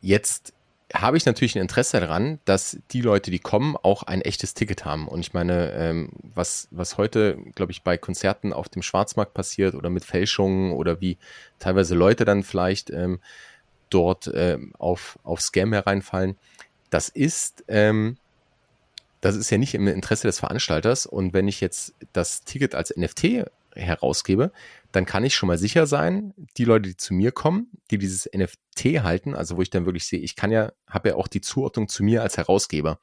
Jetzt 0.00 0.52
habe 0.94 1.16
ich 1.16 1.26
natürlich 1.26 1.56
ein 1.56 1.62
Interesse 1.62 1.98
daran, 1.98 2.38
dass 2.44 2.78
die 2.92 3.00
Leute, 3.00 3.32
die 3.32 3.40
kommen, 3.40 3.76
auch 3.82 4.04
ein 4.04 4.20
echtes 4.20 4.54
Ticket 4.54 4.84
haben. 4.84 5.08
Und 5.08 5.20
ich 5.20 5.34
meine, 5.34 5.72
ähm, 5.72 6.10
was, 6.34 6.68
was 6.70 6.96
heute, 6.96 7.38
glaube 7.56 7.72
ich, 7.72 7.82
bei 7.82 7.96
Konzerten 7.98 8.52
auf 8.52 8.68
dem 8.68 8.82
Schwarzmarkt 8.82 9.34
passiert 9.34 9.74
oder 9.74 9.90
mit 9.90 10.04
Fälschungen 10.04 10.72
oder 10.72 11.00
wie 11.00 11.18
teilweise 11.58 11.96
Leute 11.96 12.24
dann 12.24 12.44
vielleicht 12.44 12.90
ähm, 12.90 13.18
dort 13.90 14.30
ähm, 14.32 14.72
auf, 14.78 15.18
auf 15.24 15.40
Scam 15.40 15.72
hereinfallen, 15.72 16.36
das 16.90 17.08
ist, 17.08 17.64
ähm, 17.68 18.16
das 19.20 19.36
ist 19.36 19.50
ja 19.50 19.58
nicht 19.58 19.74
im 19.74 19.88
Interesse 19.88 20.26
des 20.26 20.38
Veranstalters. 20.38 21.06
Und 21.06 21.32
wenn 21.32 21.48
ich 21.48 21.60
jetzt 21.60 21.94
das 22.12 22.44
Ticket 22.44 22.74
als 22.74 22.94
NFT 22.96 23.46
herausgebe, 23.74 24.52
dann 24.92 25.04
kann 25.04 25.24
ich 25.24 25.34
schon 25.34 25.48
mal 25.48 25.58
sicher 25.58 25.86
sein, 25.86 26.32
die 26.56 26.64
Leute, 26.64 26.88
die 26.88 26.96
zu 26.96 27.12
mir 27.12 27.32
kommen, 27.32 27.70
die 27.90 27.98
dieses 27.98 28.28
NFT 28.34 29.02
halten, 29.02 29.34
also 29.34 29.56
wo 29.56 29.62
ich 29.62 29.70
dann 29.70 29.84
wirklich 29.84 30.06
sehe, 30.06 30.20
ich 30.20 30.36
kann 30.36 30.50
ja, 30.50 30.72
habe 30.88 31.10
ja 31.10 31.14
auch 31.16 31.28
die 31.28 31.42
Zuordnung 31.42 31.88
zu 31.88 32.02
mir 32.02 32.22
als 32.22 32.38
Herausgeber. 32.38 32.98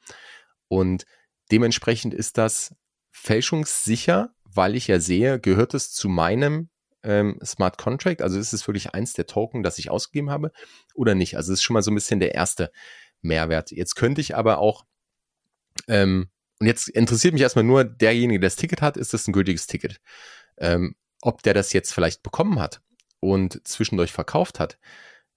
Und 0.67 1.05
dementsprechend 1.51 2.13
ist 2.13 2.37
das 2.37 2.75
fälschungssicher, 3.11 4.33
weil 4.43 4.75
ich 4.75 4.87
ja 4.87 4.99
sehe, 4.99 5.39
gehört 5.39 5.73
es 5.73 5.91
zu 5.91 6.09
meinem 6.09 6.69
ähm, 7.03 7.37
Smart 7.43 7.77
Contract, 7.77 8.21
also 8.21 8.39
ist 8.39 8.53
es 8.53 8.67
wirklich 8.67 8.93
eins 8.93 9.13
der 9.13 9.27
Token, 9.27 9.61
das 9.61 9.77
ich 9.77 9.91
ausgegeben 9.91 10.29
habe 10.29 10.51
oder 10.95 11.15
nicht. 11.15 11.37
Also 11.37 11.53
es 11.53 11.59
ist 11.59 11.63
schon 11.63 11.73
mal 11.73 11.83
so 11.83 11.91
ein 11.91 11.95
bisschen 11.95 12.19
der 12.19 12.33
erste 12.33 12.71
Mehrwert. 13.23 13.71
Jetzt 13.71 13.95
könnte 13.95 14.21
ich 14.21 14.35
aber 14.35 14.59
auch 14.59 14.85
ähm, 15.87 16.29
und 16.63 16.67
jetzt 16.67 16.87
interessiert 16.87 17.33
mich 17.33 17.41
erstmal 17.41 17.65
nur, 17.65 17.83
derjenige, 17.83 18.39
der 18.39 18.47
das 18.47 18.55
Ticket 18.55 18.81
hat, 18.81 18.95
ist 18.95 19.13
das 19.13 19.27
ein 19.27 19.33
gültiges 19.33 19.67
Ticket? 19.67 19.99
Ähm, 20.57 20.95
ob 21.21 21.43
der 21.43 21.53
das 21.53 21.73
jetzt 21.73 21.93
vielleicht 21.93 22.23
bekommen 22.23 22.59
hat 22.59 22.81
und 23.19 23.67
zwischendurch 23.67 24.13
verkauft 24.13 24.61
hat, 24.61 24.77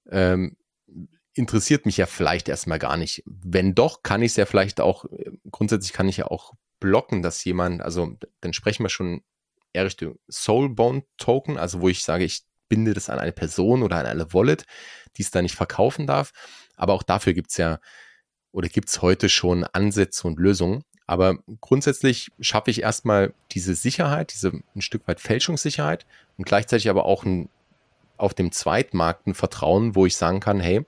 ähm, 0.09 0.57
interessiert 1.35 1.85
mich 1.85 1.97
ja 1.97 2.07
vielleicht 2.07 2.49
erstmal 2.49 2.79
gar 2.79 2.97
nicht. 2.97 3.25
Wenn 3.27 3.75
doch, 3.75 4.05
kann 4.05 4.23
ich 4.23 4.33
es 4.33 4.37
ja 4.37 4.47
vielleicht 4.47 4.81
auch, 4.81 5.05
grundsätzlich 5.51 5.93
kann 5.93 6.09
ich 6.09 6.19
ja 6.19 6.27
auch 6.27 6.53
blocken, 6.79 7.23
dass 7.23 7.43
jemand, 7.45 7.83
also 7.83 8.17
dann 8.41 8.53
sprechen 8.53 8.85
wir 8.85 8.91
schon 8.91 9.23
eher 9.73 9.85
Richtung 9.85 10.19
Soulbound 10.29 11.05
Token, 11.19 11.59
also 11.59 11.81
wo 11.81 11.89
ich 11.89 12.05
sage, 12.05 12.25
ich 12.25 12.45
binde 12.69 12.95
das 12.95 13.11
an 13.11 13.19
eine 13.19 13.33
Person 13.33 13.83
oder 13.83 13.97
an 13.97 14.07
eine 14.07 14.33
Wallet, 14.33 14.65
die 15.17 15.23
es 15.23 15.31
da 15.31 15.43
nicht 15.43 15.57
verkaufen 15.57 16.07
darf. 16.07 16.33
Aber 16.77 16.93
auch 16.93 17.03
dafür 17.03 17.33
gibt 17.33 17.51
es 17.51 17.57
ja 17.57 17.79
oder 18.53 18.69
gibt 18.69 18.89
es 18.89 19.03
heute 19.03 19.29
schon 19.29 19.65
Ansätze 19.65 20.27
und 20.27 20.39
Lösungen. 20.39 20.83
Aber 21.07 21.39
grundsätzlich 21.61 22.31
schaffe 22.41 22.71
ich 22.71 22.83
erstmal 22.83 23.33
diese 23.53 23.75
Sicherheit, 23.75 24.33
diese 24.33 24.53
ein 24.75 24.81
Stück 24.81 25.07
weit 25.07 25.21
Fälschungssicherheit 25.21 26.07
und 26.37 26.47
gleichzeitig 26.47 26.91
aber 26.91 27.05
auch 27.05 27.25
ein, 27.25 27.49
auf 28.17 28.35
dem 28.35 28.51
Zweitmarkt 28.51 29.27
ein 29.27 29.35
Vertrauen, 29.35 29.95
wo 29.95 30.07
ich 30.07 30.17
sagen 30.17 30.41
kann, 30.41 30.59
hey, 30.59 30.85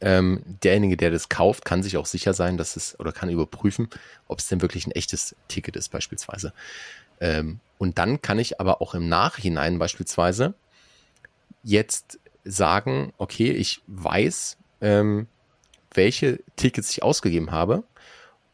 ähm, 0.00 0.42
derjenige, 0.62 0.96
der 0.96 1.10
das 1.10 1.28
kauft, 1.28 1.64
kann 1.64 1.82
sich 1.82 1.96
auch 1.96 2.06
sicher 2.06 2.34
sein, 2.34 2.58
dass 2.58 2.76
es 2.76 2.98
oder 3.00 3.12
kann 3.12 3.30
überprüfen, 3.30 3.88
ob 4.26 4.38
es 4.38 4.48
denn 4.48 4.60
wirklich 4.60 4.86
ein 4.86 4.92
echtes 4.92 5.34
Ticket 5.48 5.76
ist, 5.76 5.88
beispielsweise. 5.88 6.52
Ähm, 7.20 7.60
und 7.78 7.98
dann 7.98 8.20
kann 8.20 8.38
ich 8.38 8.60
aber 8.60 8.82
auch 8.82 8.94
im 8.94 9.08
Nachhinein 9.08 9.78
beispielsweise 9.78 10.54
jetzt 11.62 12.20
sagen, 12.44 13.12
okay, 13.18 13.50
ich 13.50 13.82
weiß, 13.86 14.58
ähm, 14.80 15.26
welche 15.92 16.40
Tickets 16.56 16.90
ich 16.90 17.02
ausgegeben 17.02 17.50
habe 17.50 17.84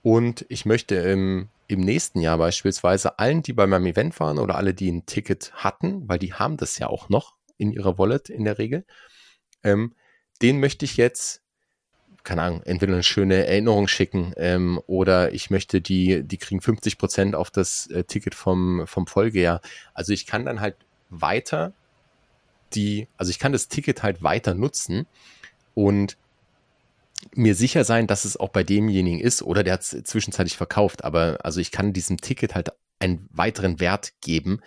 und 0.03 0.45
ich 0.49 0.67
möchte 0.67 0.95
im, 0.97 1.49
im 1.67 1.81
nächsten 1.81 2.21
Jahr 2.21 2.39
beispielsweise 2.39 3.19
allen, 3.19 3.43
die 3.43 3.53
bei 3.53 3.67
meinem 3.67 3.87
Event 3.87 4.19
waren 4.21 4.39
oder 4.39 4.57
alle, 4.57 4.75
die 4.75 4.91
ein 4.91 5.07
Ticket 5.07 5.53
hatten, 5.55 6.09
weil 6.09 6.19
die 6.19 6.35
haben 6.35 6.57
das 6.57 6.79
ja 6.79 6.89
auch 6.89 7.09
noch 7.09 7.35
in 7.57 7.73
ihrer 7.73 7.99
Wallet 7.99 8.29
in 8.29 8.45
der 8.45 8.59
Regel, 8.59 8.85
ähm, 9.63 9.95
den 10.43 10.61
möchte 10.61 10.85
ich 10.85 10.97
jetzt, 10.97 11.43
keine 12.23 12.43
Ahnung, 12.43 12.63
entweder 12.65 12.93
eine 12.93 13.03
schöne 13.03 13.47
Erinnerung 13.47 13.89
schicken 13.89 14.33
ähm, 14.37 14.81
oder 14.87 15.33
ich 15.33 15.51
möchte 15.51 15.81
die, 15.81 16.23
die 16.23 16.39
kriegen 16.39 16.61
50 16.61 16.99
Prozent 16.99 17.35
auf 17.35 17.51
das 17.51 17.87
äh, 17.89 18.05
Ticket 18.05 18.35
vom, 18.35 18.87
vom 18.87 19.07
Folgejahr. 19.07 19.61
Also 19.95 20.13
ich 20.13 20.27
kann 20.27 20.45
dann 20.45 20.61
halt 20.61 20.77
weiter 21.11 21.73
die, 22.75 23.09
also 23.17 23.31
ich 23.31 23.39
kann 23.39 23.53
das 23.53 23.69
Ticket 23.69 24.03
halt 24.03 24.23
weiter 24.23 24.55
nutzen 24.55 25.07
und 25.75 26.17
mir 27.35 27.55
sicher 27.55 27.85
sein, 27.85 28.07
dass 28.07 28.25
es 28.25 28.37
auch 28.37 28.51
bei 28.51 28.63
demjenigen 28.63 29.21
ist 29.21 29.43
oder 29.43 29.63
der 29.63 29.75
hat 29.75 29.81
es 29.81 29.91
zwischenzeitlich 30.05 30.57
verkauft. 30.57 31.05
Aber 31.05 31.39
also 31.43 31.61
ich 31.61 31.71
kann 31.71 31.93
diesem 31.93 32.19
Ticket 32.19 32.55
halt 32.55 32.71
einen 32.99 33.29
weiteren 33.33 33.81
Wert 33.81 34.13
geben, 34.21 34.61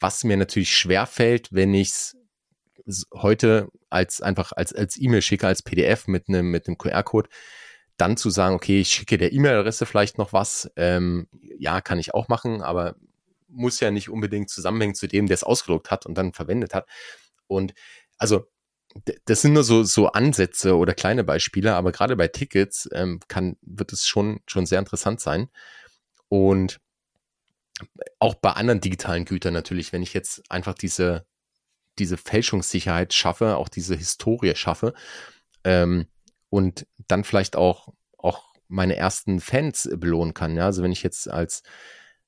was 0.00 0.24
mir 0.24 0.36
natürlich 0.36 0.76
schwer 0.76 1.06
fällt, 1.06 1.52
wenn 1.52 1.74
ich 1.74 1.88
es 2.86 3.06
heute 3.12 3.68
als 3.90 4.20
einfach 4.20 4.52
als 4.52 4.72
als 4.72 5.00
E-Mail 5.00 5.22
schicke, 5.22 5.46
als 5.46 5.62
PDF 5.62 6.06
mit 6.06 6.28
einem 6.28 6.50
mit 6.50 6.66
QR-Code, 6.78 7.28
dann 7.96 8.16
zu 8.16 8.30
sagen, 8.30 8.54
okay, 8.54 8.80
ich 8.80 8.90
schicke 8.90 9.18
der 9.18 9.32
E-Mail-Adresse 9.32 9.86
vielleicht 9.86 10.18
noch 10.18 10.32
was, 10.32 10.70
ähm, 10.76 11.28
ja, 11.58 11.80
kann 11.80 11.98
ich 11.98 12.14
auch 12.14 12.28
machen, 12.28 12.62
aber 12.62 12.96
muss 13.48 13.80
ja 13.80 13.90
nicht 13.90 14.10
unbedingt 14.10 14.50
zusammenhängen 14.50 14.94
zu 14.94 15.06
dem, 15.08 15.26
der 15.26 15.34
es 15.34 15.44
ausgedruckt 15.44 15.90
hat 15.90 16.06
und 16.06 16.16
dann 16.16 16.32
verwendet 16.32 16.74
hat. 16.74 16.86
Und 17.46 17.74
also 18.18 18.46
das 19.24 19.42
sind 19.42 19.52
nur 19.52 19.64
so, 19.64 19.82
so 19.82 20.08
Ansätze 20.08 20.76
oder 20.76 20.94
kleine 20.94 21.24
Beispiele, 21.24 21.74
aber 21.74 21.92
gerade 21.92 22.16
bei 22.16 22.28
Tickets 22.28 22.88
ähm, 22.92 23.20
kann, 23.28 23.56
wird 23.62 23.92
es 23.92 24.06
schon, 24.06 24.40
schon 24.46 24.66
sehr 24.66 24.78
interessant 24.78 25.20
sein. 25.20 25.48
Und 26.28 26.80
auch 28.18 28.34
bei 28.34 28.52
anderen 28.52 28.80
digitalen 28.80 29.24
Gütern 29.24 29.54
natürlich, 29.54 29.92
wenn 29.92 30.02
ich 30.02 30.14
jetzt 30.14 30.50
einfach 30.50 30.74
diese, 30.74 31.26
diese 31.98 32.16
Fälschungssicherheit 32.16 33.12
schaffe, 33.12 33.56
auch 33.56 33.68
diese 33.68 33.96
Historie 33.96 34.54
schaffe 34.54 34.94
ähm, 35.64 36.06
und 36.48 36.86
dann 37.08 37.24
vielleicht 37.24 37.56
auch, 37.56 37.88
auch 38.18 38.54
meine 38.68 38.96
ersten 38.96 39.40
Fans 39.40 39.88
belohnen 39.96 40.34
kann. 40.34 40.56
Ja? 40.56 40.66
Also 40.66 40.82
wenn 40.82 40.92
ich 40.92 41.02
jetzt 41.02 41.28
als, 41.28 41.62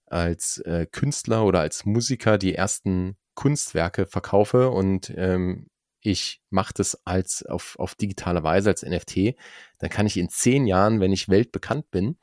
als 0.07 0.59
äh, 0.59 0.87
Künstler 0.87 1.45
oder 1.45 1.61
als 1.61 1.85
Musiker 1.85 2.39
die 2.39 2.55
ersten 2.55 3.17
Kunstwerke 3.35 4.07
verkaufe 4.07 4.71
und 4.71 5.13
ähm, 5.17 5.69
ich 6.01 6.43
mache 6.51 6.73
das 6.75 7.07
als 7.07 7.45
auf, 7.45 7.77
auf 7.79 7.95
digitale 7.95 8.43
Weise 8.43 8.71
als 8.71 8.83
NFT, 8.83 9.35
dann 9.79 9.91
kann 9.91 10.07
ich 10.07 10.17
in 10.17 10.29
zehn 10.29 10.67
Jahren, 10.67 11.01
wenn 11.01 11.13
ich 11.13 11.29
weltbekannt 11.29 11.91
bin, 11.91 12.19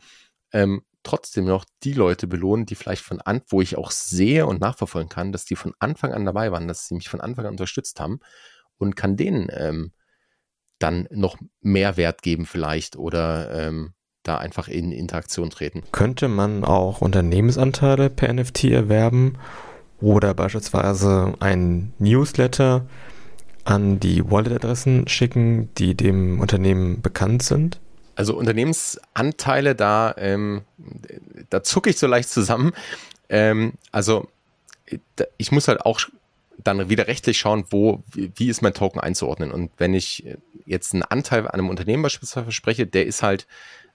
ähm, 0.53 0.83
trotzdem 1.03 1.45
noch 1.45 1.65
die 1.83 1.93
Leute 1.93 2.27
belohnen, 2.27 2.65
die 2.65 2.75
vielleicht 2.75 3.03
von 3.03 3.21
an, 3.21 3.41
wo 3.47 3.61
ich 3.61 3.77
auch 3.77 3.91
sehe 3.91 4.45
und 4.45 4.59
nachverfolgen 4.59 5.09
kann, 5.09 5.31
dass 5.31 5.45
die 5.45 5.55
von 5.55 5.73
Anfang 5.79 6.13
an 6.13 6.25
dabei 6.25 6.51
waren, 6.51 6.67
dass 6.67 6.87
sie 6.87 6.95
mich 6.95 7.09
von 7.09 7.21
Anfang 7.21 7.45
an 7.45 7.51
unterstützt 7.51 7.99
haben 7.99 8.19
und 8.77 8.95
kann 8.95 9.15
denen 9.15 9.47
ähm, 9.51 9.91
dann 10.79 11.07
noch 11.11 11.37
mehr 11.61 11.95
Wert 11.97 12.21
geben 12.21 12.45
vielleicht 12.45 12.95
oder 12.95 13.67
ähm, 13.67 13.93
da 14.23 14.37
einfach 14.37 14.67
in 14.67 14.91
Interaktion 14.91 15.51
treten. 15.51 15.83
Könnte 15.91 16.27
man 16.27 16.65
auch 16.65 17.01
Unternehmensanteile 17.01 18.09
per 18.09 18.33
NFT 18.33 18.65
erwerben 18.65 19.37
oder 20.01 20.33
beispielsweise 20.33 21.35
ein 21.39 21.93
Newsletter 21.99 22.87
an 23.65 23.99
die 23.99 24.29
Wallet-Adressen 24.29 25.07
schicken, 25.07 25.73
die 25.75 25.95
dem 25.95 26.39
Unternehmen 26.39 27.01
bekannt 27.01 27.43
sind? 27.43 27.79
Also 28.15 28.37
Unternehmensanteile, 28.37 29.75
da, 29.75 30.15
ähm, 30.17 30.61
da 31.49 31.63
zucke 31.63 31.89
ich 31.89 31.97
so 31.97 32.07
leicht 32.07 32.29
zusammen. 32.29 32.71
Ähm, 33.27 33.73
also 33.91 34.29
ich 35.37 35.51
muss 35.51 35.67
halt 35.67 35.81
auch 35.81 35.99
dann 36.63 36.89
wieder 36.89 37.07
rechtlich 37.07 37.37
schauen, 37.37 37.65
wo, 37.69 38.03
wie 38.13 38.47
ist 38.47 38.61
mein 38.61 38.73
Token 38.73 38.99
einzuordnen. 38.99 39.51
Und 39.51 39.71
wenn 39.77 39.93
ich 39.93 40.23
jetzt 40.65 40.93
einen 40.93 41.03
Anteil 41.03 41.41
an 41.41 41.53
einem 41.53 41.69
Unternehmen 41.69 42.03
beispielsweise 42.03 42.45
verspreche, 42.45 42.87
der 42.87 43.05
ist 43.05 43.23
halt, 43.23 43.47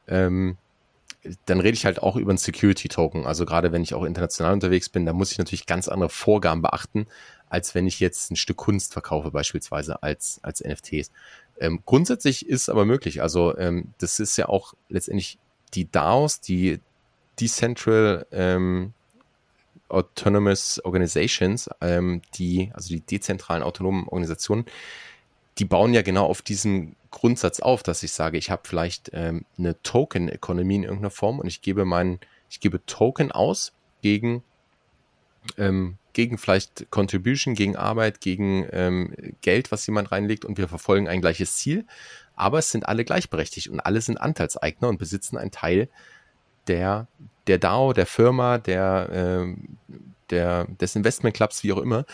ähm, 0.09 0.59
dann 1.47 1.61
rede 1.61 1.75
ich 1.75 1.85
halt 1.85 2.03
auch 2.03 2.17
über 2.17 2.31
einen 2.31 2.39
Security-Token. 2.39 3.27
Also 3.27 3.47
gerade 3.47 3.73
wenn 3.73 3.83
ich 3.83 3.95
auch 3.95 4.05
international 4.05 4.53
unterwegs 4.53 4.89
bin, 4.89 5.07
da 5.07 5.13
muss 5.13 5.33
ich 5.33 5.39
natürlich 5.39 5.67
ganz 5.67 5.89
andere 5.89 6.11
Vorgaben 6.11 6.63
beachten, 6.63 7.07
als 7.51 7.75
wenn 7.75 7.87
ich 7.87 8.01
jetzt 8.01 8.31
ein 8.31 8.37
Stück 8.37 8.57
Kunst 8.57 8.95
verkaufe, 8.95 9.31
beispielsweise 9.31 10.03
als, 10.03 10.41
als 10.43 10.65
NFTs. 10.65 11.11
Ähm, 11.59 11.83
grundsätzlich 11.85 12.49
ist 12.49 12.71
aber 12.71 12.87
möglich. 12.87 13.21
Also 13.21 13.57
ähm, 13.59 13.93
das 13.99 14.19
ist 14.19 14.37
ja 14.39 14.49
auch 14.49 14.75
letztendlich 14.89 15.39
die 15.75 15.91
DAOs, 15.91 16.41
die 16.41 16.81
Decentral 17.39 18.27
ähm, 18.33 18.95
Autonomous 19.89 20.81
Organizations, 20.85 21.69
ähm, 21.81 22.23
die, 22.35 22.71
also 22.75 22.89
die 22.89 23.01
dezentralen 23.01 23.63
autonomen 23.63 24.07
Organisationen, 24.09 24.65
die 25.59 25.65
bauen 25.65 25.93
ja 25.93 26.03
genau 26.03 26.27
auf 26.27 26.43
diesem 26.43 26.95
Grundsatz 27.11 27.61
auf, 27.61 27.83
dass 27.83 28.03
ich 28.03 28.13
sage, 28.13 28.39
ich 28.39 28.51
habe 28.51 28.63
vielleicht 28.65 29.11
ähm, 29.13 29.45
eine 29.59 29.81
Token-Economy 29.83 30.77
in 30.77 30.83
irgendeiner 30.85 31.11
Form 31.11 31.41
und 31.41 31.49
ich 31.49 31.61
gebe 31.61 31.85
meinen, 31.85 32.21
ich 32.49 32.61
gebe 32.61 32.85
Token 32.87 33.33
aus 33.33 33.73
gegen 34.01 34.45
ähm, 35.59 35.99
gegen 36.13 36.39
vielleicht 36.39 36.91
Contribution, 36.91 37.55
gegen 37.55 37.77
Arbeit, 37.77 38.21
gegen 38.21 38.67
ähm, 38.73 39.15
Geld, 39.41 39.73
was 39.73 39.87
jemand 39.87 40.13
reinlegt 40.13 40.45
und 40.45 40.59
wir 40.59 40.69
verfolgen 40.69 41.09
ein 41.09 41.21
gleiches 41.21 41.57
Ziel. 41.57 41.87
Aber 42.35 42.59
es 42.59 42.71
sind 42.71 42.89
alle 42.89 43.05
gleichberechtigt 43.05 43.69
und 43.69 43.81
alle 43.81 44.01
sind 44.01 44.19
Anteilseigner 44.19 44.89
und 44.89 44.99
besitzen 44.99 45.37
einen 45.37 45.51
Teil 45.51 45.89
der, 46.67 47.07
der 47.47 47.59
DAO, 47.59 47.93
der 47.93 48.07
Firma, 48.07 48.59
der, 48.59 49.09
ähm, 49.13 49.79
der, 50.31 50.65
des 50.65 50.97
Investmentclubs, 50.97 51.63
wie 51.65 51.73
auch 51.73 51.79
immer. 51.79 52.05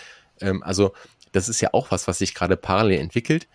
Ähm, 0.40 0.62
also 0.62 0.92
das 1.32 1.48
ist 1.48 1.60
ja 1.60 1.70
auch 1.72 1.90
was, 1.90 2.08
was 2.08 2.18
sich 2.18 2.34
gerade 2.34 2.56
parallel 2.56 3.00
entwickelt, 3.00 3.48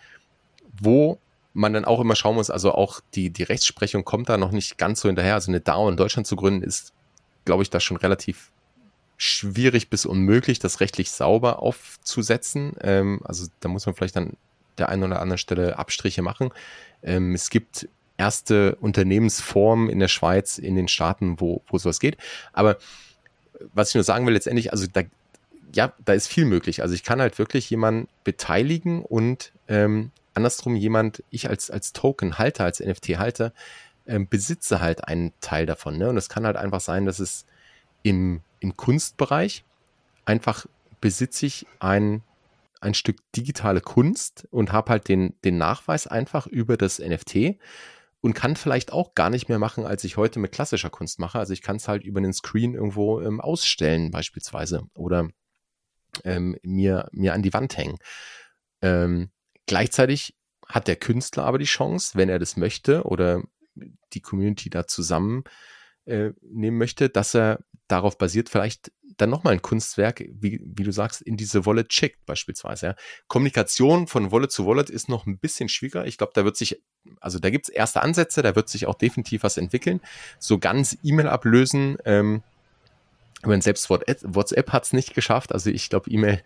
wo 0.80 1.18
man 1.54 1.72
dann 1.72 1.84
auch 1.84 2.00
immer 2.00 2.16
schauen 2.16 2.36
muss, 2.36 2.50
also 2.50 2.72
auch 2.72 3.00
die, 3.14 3.30
die 3.30 3.42
Rechtsprechung 3.42 4.04
kommt 4.04 4.28
da 4.28 4.38
noch 4.38 4.52
nicht 4.52 4.78
ganz 4.78 5.00
so 5.00 5.08
hinterher. 5.08 5.34
Also 5.34 5.50
eine 5.50 5.60
DAO 5.60 5.88
in 5.88 5.96
Deutschland 5.96 6.26
zu 6.26 6.36
gründen 6.36 6.62
ist, 6.62 6.94
glaube 7.44 7.62
ich, 7.62 7.70
da 7.70 7.80
schon 7.80 7.96
relativ 7.96 8.50
schwierig 9.16 9.90
bis 9.90 10.06
unmöglich, 10.06 10.58
das 10.58 10.80
rechtlich 10.80 11.10
sauber 11.10 11.60
aufzusetzen. 11.60 12.74
Ähm, 12.80 13.20
also 13.24 13.46
da 13.60 13.68
muss 13.68 13.86
man 13.86 13.94
vielleicht 13.94 14.16
an 14.16 14.36
der 14.78 14.88
einen 14.88 15.04
oder 15.04 15.20
anderen 15.20 15.38
Stelle 15.38 15.78
Abstriche 15.78 16.22
machen. 16.22 16.50
Ähm, 17.02 17.34
es 17.34 17.50
gibt 17.50 17.88
erste 18.16 18.76
Unternehmensformen 18.76 19.88
in 19.88 19.98
der 19.98 20.08
Schweiz, 20.08 20.58
in 20.58 20.76
den 20.76 20.88
Staaten, 20.88 21.40
wo, 21.40 21.62
wo 21.66 21.78
sowas 21.78 22.00
geht. 22.00 22.16
Aber 22.52 22.78
was 23.74 23.90
ich 23.90 23.94
nur 23.94 24.04
sagen 24.04 24.26
will, 24.26 24.34
letztendlich, 24.34 24.72
also 24.72 24.86
da, 24.92 25.02
ja, 25.74 25.92
da 26.04 26.12
ist 26.12 26.26
viel 26.26 26.44
möglich. 26.44 26.82
Also 26.82 26.94
ich 26.94 27.04
kann 27.04 27.20
halt 27.20 27.38
wirklich 27.38 27.68
jemanden 27.70 28.08
beteiligen 28.24 29.02
und 29.02 29.52
ähm, 29.68 30.10
andersrum 30.34 30.76
jemand, 30.76 31.22
ich 31.30 31.48
als, 31.48 31.70
als 31.70 31.92
Token-Halter, 31.92 32.64
als 32.64 32.80
NFT-Halter, 32.80 33.52
ähm, 34.06 34.28
besitze 34.28 34.80
halt 34.80 35.06
einen 35.06 35.32
Teil 35.40 35.66
davon. 35.66 35.98
Ne? 35.98 36.08
Und 36.08 36.16
es 36.16 36.28
kann 36.28 36.46
halt 36.46 36.56
einfach 36.56 36.80
sein, 36.80 37.06
dass 37.06 37.18
es 37.18 37.46
im, 38.02 38.40
im 38.62 38.76
Kunstbereich 38.76 39.64
einfach 40.24 40.66
besitze 41.00 41.46
ich 41.46 41.66
ein, 41.80 42.22
ein 42.80 42.94
Stück 42.94 43.16
digitale 43.32 43.80
Kunst 43.80 44.46
und 44.50 44.72
habe 44.72 44.90
halt 44.90 45.08
den, 45.08 45.34
den 45.44 45.58
Nachweis 45.58 46.06
einfach 46.06 46.46
über 46.46 46.76
das 46.76 47.00
NFT 47.00 47.58
und 48.20 48.34
kann 48.34 48.54
vielleicht 48.54 48.92
auch 48.92 49.14
gar 49.14 49.30
nicht 49.30 49.48
mehr 49.48 49.58
machen, 49.58 49.84
als 49.84 50.04
ich 50.04 50.16
heute 50.16 50.38
mit 50.38 50.52
klassischer 50.52 50.90
Kunst 50.90 51.18
mache. 51.18 51.38
Also 51.38 51.52
ich 51.52 51.60
kann 51.60 51.76
es 51.76 51.88
halt 51.88 52.04
über 52.04 52.20
den 52.20 52.32
Screen 52.32 52.74
irgendwo 52.74 53.20
ähm, 53.20 53.40
ausstellen 53.40 54.12
beispielsweise 54.12 54.84
oder 54.94 55.28
ähm, 56.24 56.56
mir, 56.62 57.08
mir 57.12 57.34
an 57.34 57.42
die 57.42 57.52
Wand 57.52 57.76
hängen. 57.76 57.98
Ähm, 58.80 59.30
gleichzeitig 59.66 60.36
hat 60.68 60.86
der 60.86 60.96
Künstler 60.96 61.44
aber 61.44 61.58
die 61.58 61.64
Chance, 61.64 62.12
wenn 62.16 62.28
er 62.28 62.38
das 62.38 62.56
möchte 62.56 63.02
oder 63.02 63.42
die 64.12 64.20
Community 64.20 64.70
da 64.70 64.86
zusammen 64.86 65.42
äh, 66.06 66.30
nehmen 66.42 66.78
möchte, 66.78 67.08
dass 67.08 67.34
er 67.34 67.60
darauf 67.88 68.18
basiert, 68.18 68.48
vielleicht 68.48 68.90
dann 69.16 69.30
nochmal 69.30 69.54
ein 69.54 69.62
Kunstwerk, 69.62 70.24
wie, 70.28 70.60
wie 70.64 70.82
du 70.82 70.92
sagst, 70.92 71.22
in 71.22 71.36
diese 71.36 71.66
Wallet 71.66 71.92
schickt, 71.92 72.24
beispielsweise. 72.26 72.86
Ja. 72.86 72.96
Kommunikation 73.28 74.06
von 74.06 74.32
Wallet 74.32 74.50
zu 74.50 74.66
Wallet 74.66 74.90
ist 74.90 75.08
noch 75.08 75.26
ein 75.26 75.38
bisschen 75.38 75.68
schwieriger. 75.68 76.06
Ich 76.06 76.18
glaube, 76.18 76.32
da 76.34 76.44
wird 76.44 76.56
sich, 76.56 76.80
also 77.20 77.38
da 77.38 77.50
gibt 77.50 77.68
es 77.68 77.74
erste 77.74 78.02
Ansätze, 78.02 78.42
da 78.42 78.56
wird 78.56 78.68
sich 78.68 78.86
auch 78.86 78.94
definitiv 78.94 79.42
was 79.42 79.58
entwickeln. 79.58 80.00
So 80.38 80.58
ganz 80.58 80.96
E-Mail 81.02 81.28
ablösen, 81.28 81.98
ähm, 82.04 82.42
wenn 83.42 83.60
selbst 83.60 83.90
WhatsApp 83.90 84.72
hat 84.72 84.84
es 84.84 84.92
nicht 84.92 85.14
geschafft. 85.14 85.52
Also 85.52 85.70
ich 85.70 85.90
glaube, 85.90 86.10
E-Mail 86.10 86.42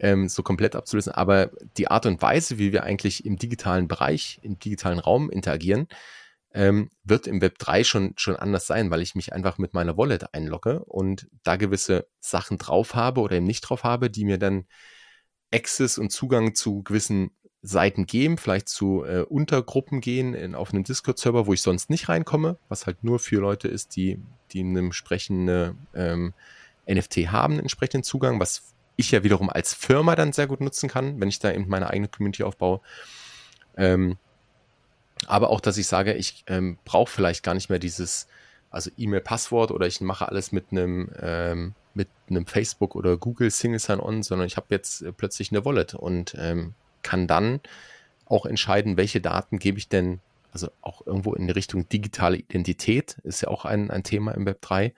ähm, 0.00 0.28
so 0.28 0.42
komplett 0.42 0.74
abzulösen. 0.76 1.12
Aber 1.12 1.50
die 1.76 1.88
Art 1.88 2.06
und 2.06 2.20
Weise, 2.20 2.58
wie 2.58 2.72
wir 2.72 2.82
eigentlich 2.82 3.24
im 3.24 3.36
digitalen 3.36 3.88
Bereich, 3.88 4.40
im 4.42 4.58
digitalen 4.58 4.98
Raum 4.98 5.30
interagieren, 5.30 5.88
ähm, 6.54 6.90
wird 7.02 7.26
im 7.26 7.40
Web 7.40 7.58
3 7.58 7.82
schon, 7.84 8.14
schon 8.16 8.36
anders 8.36 8.66
sein, 8.66 8.90
weil 8.90 9.02
ich 9.02 9.16
mich 9.16 9.32
einfach 9.32 9.58
mit 9.58 9.74
meiner 9.74 9.98
Wallet 9.98 10.32
einlogge 10.32 10.84
und 10.84 11.26
da 11.42 11.56
gewisse 11.56 12.06
Sachen 12.20 12.58
drauf 12.58 12.94
habe 12.94 13.20
oder 13.20 13.36
eben 13.36 13.46
nicht 13.46 13.62
drauf 13.62 13.82
habe, 13.82 14.08
die 14.08 14.24
mir 14.24 14.38
dann 14.38 14.64
Access 15.52 15.98
und 15.98 16.10
Zugang 16.10 16.54
zu 16.54 16.82
gewissen 16.82 17.32
Seiten 17.60 18.06
geben, 18.06 18.38
vielleicht 18.38 18.68
zu 18.68 19.04
äh, 19.04 19.22
Untergruppen 19.22 20.00
gehen 20.00 20.34
in, 20.34 20.54
auf 20.54 20.72
einem 20.72 20.84
Discord-Server, 20.84 21.46
wo 21.46 21.54
ich 21.54 21.62
sonst 21.62 21.90
nicht 21.90 22.08
reinkomme, 22.08 22.58
was 22.68 22.86
halt 22.86 23.02
nur 23.02 23.18
für 23.18 23.40
Leute 23.40 23.68
ist, 23.68 23.96
die, 23.96 24.20
die 24.52 24.60
einen 24.60 24.76
entsprechenden 24.76 25.86
ähm, 25.94 26.34
NFT 26.88 27.32
haben, 27.32 27.58
entsprechenden 27.58 28.04
Zugang, 28.04 28.38
was 28.38 28.74
ich 28.96 29.10
ja 29.10 29.24
wiederum 29.24 29.50
als 29.50 29.74
Firma 29.74 30.14
dann 30.14 30.32
sehr 30.32 30.46
gut 30.46 30.60
nutzen 30.60 30.88
kann, 30.88 31.20
wenn 31.20 31.28
ich 31.28 31.40
da 31.40 31.52
eben 31.52 31.66
meine 31.68 31.90
eigene 31.90 32.08
Community 32.08 32.44
aufbaue. 32.44 32.80
Ähm, 33.76 34.18
aber 35.28 35.50
auch, 35.50 35.60
dass 35.60 35.78
ich 35.78 35.86
sage, 35.86 36.14
ich 36.14 36.44
ähm, 36.46 36.78
brauche 36.84 37.10
vielleicht 37.10 37.42
gar 37.42 37.54
nicht 37.54 37.70
mehr 37.70 37.78
dieses, 37.78 38.26
also 38.70 38.90
E-Mail-Passwort 38.96 39.70
oder 39.70 39.86
ich 39.86 40.00
mache 40.00 40.28
alles 40.28 40.52
mit 40.52 40.66
einem 40.70 41.10
ähm, 41.20 41.74
mit 41.94 42.08
einem 42.28 42.46
Facebook 42.46 42.96
oder 42.96 43.16
Google 43.16 43.50
Single 43.50 43.78
Sign-On, 43.78 44.22
sondern 44.22 44.46
ich 44.46 44.56
habe 44.56 44.66
jetzt 44.70 45.02
äh, 45.02 45.12
plötzlich 45.12 45.52
eine 45.52 45.64
Wallet 45.64 45.94
und 45.94 46.34
ähm, 46.38 46.74
kann 47.02 47.26
dann 47.26 47.60
auch 48.26 48.46
entscheiden, 48.46 48.96
welche 48.96 49.20
Daten 49.20 49.58
gebe 49.58 49.78
ich 49.78 49.88
denn, 49.88 50.20
also 50.52 50.68
auch 50.80 51.06
irgendwo 51.06 51.34
in 51.34 51.48
Richtung 51.50 51.88
digitale 51.88 52.36
Identität, 52.36 53.18
ist 53.22 53.42
ja 53.42 53.48
auch 53.48 53.64
ein, 53.64 53.90
ein 53.90 54.02
Thema 54.02 54.32
im 54.32 54.46
Web 54.46 54.60
3, 54.62 54.94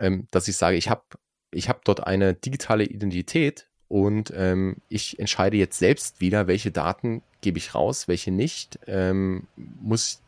ähm, 0.00 0.28
dass 0.30 0.48
ich 0.48 0.56
sage, 0.56 0.76
ich 0.76 0.88
habe 0.88 1.02
ich 1.50 1.68
hab 1.68 1.84
dort 1.84 2.06
eine 2.06 2.34
digitale 2.34 2.84
Identität 2.84 3.68
und 3.88 4.32
ähm, 4.34 4.76
ich 4.88 5.18
entscheide 5.18 5.56
jetzt 5.56 5.78
selbst 5.78 6.20
wieder, 6.20 6.46
welche 6.46 6.70
Daten 6.70 7.22
gebe 7.40 7.58
ich 7.58 7.74
raus, 7.74 8.08
welche 8.08 8.30
nicht. 8.30 8.78
Ähm, 8.86 9.46
muss 9.56 10.22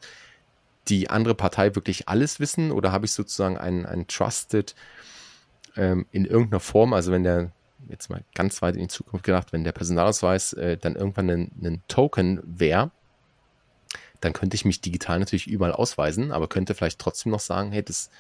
die 0.89 1.11
andere 1.11 1.35
Partei 1.35 1.75
wirklich 1.75 2.09
alles 2.09 2.39
wissen 2.39 2.71
oder 2.71 2.93
habe 2.93 3.07
ich 3.07 3.13
sozusagen 3.13 3.57
einen, 3.57 3.87
einen 3.87 4.07
Trusted 4.07 4.75
ähm, 5.77 6.07
in 6.13 6.25
irgendeiner 6.25 6.61
Form, 6.61 6.93
also 6.93 7.13
wenn 7.13 7.25
der, 7.25 7.51
jetzt 7.89 8.09
mal 8.09 8.23
ganz 8.35 8.63
weit 8.63 8.77
in 8.77 8.83
die 8.83 8.89
Zukunft 8.89 9.25
gedacht, 9.25 9.53
wenn 9.53 9.65
der 9.65 9.73
Personalausweis 9.73 10.53
äh, 10.53 10.77
dann 10.77 10.95
irgendwann 10.95 11.31
ein, 11.31 11.83
Token 11.89 12.41
wäre, 12.45 12.91
dann 14.21 14.33
könnte 14.33 14.55
ich 14.55 14.65
mich 14.65 14.81
digital 14.81 15.19
natürlich 15.19 15.47
überall 15.47 15.73
ausweisen, 15.73 16.33
aber 16.33 16.49
könnte 16.49 16.75
vielleicht 16.75 16.99
trotzdem 16.99 17.33
noch 17.33 17.41
sagen, 17.41 17.73
hey, 17.73 17.83
das, 17.83 18.11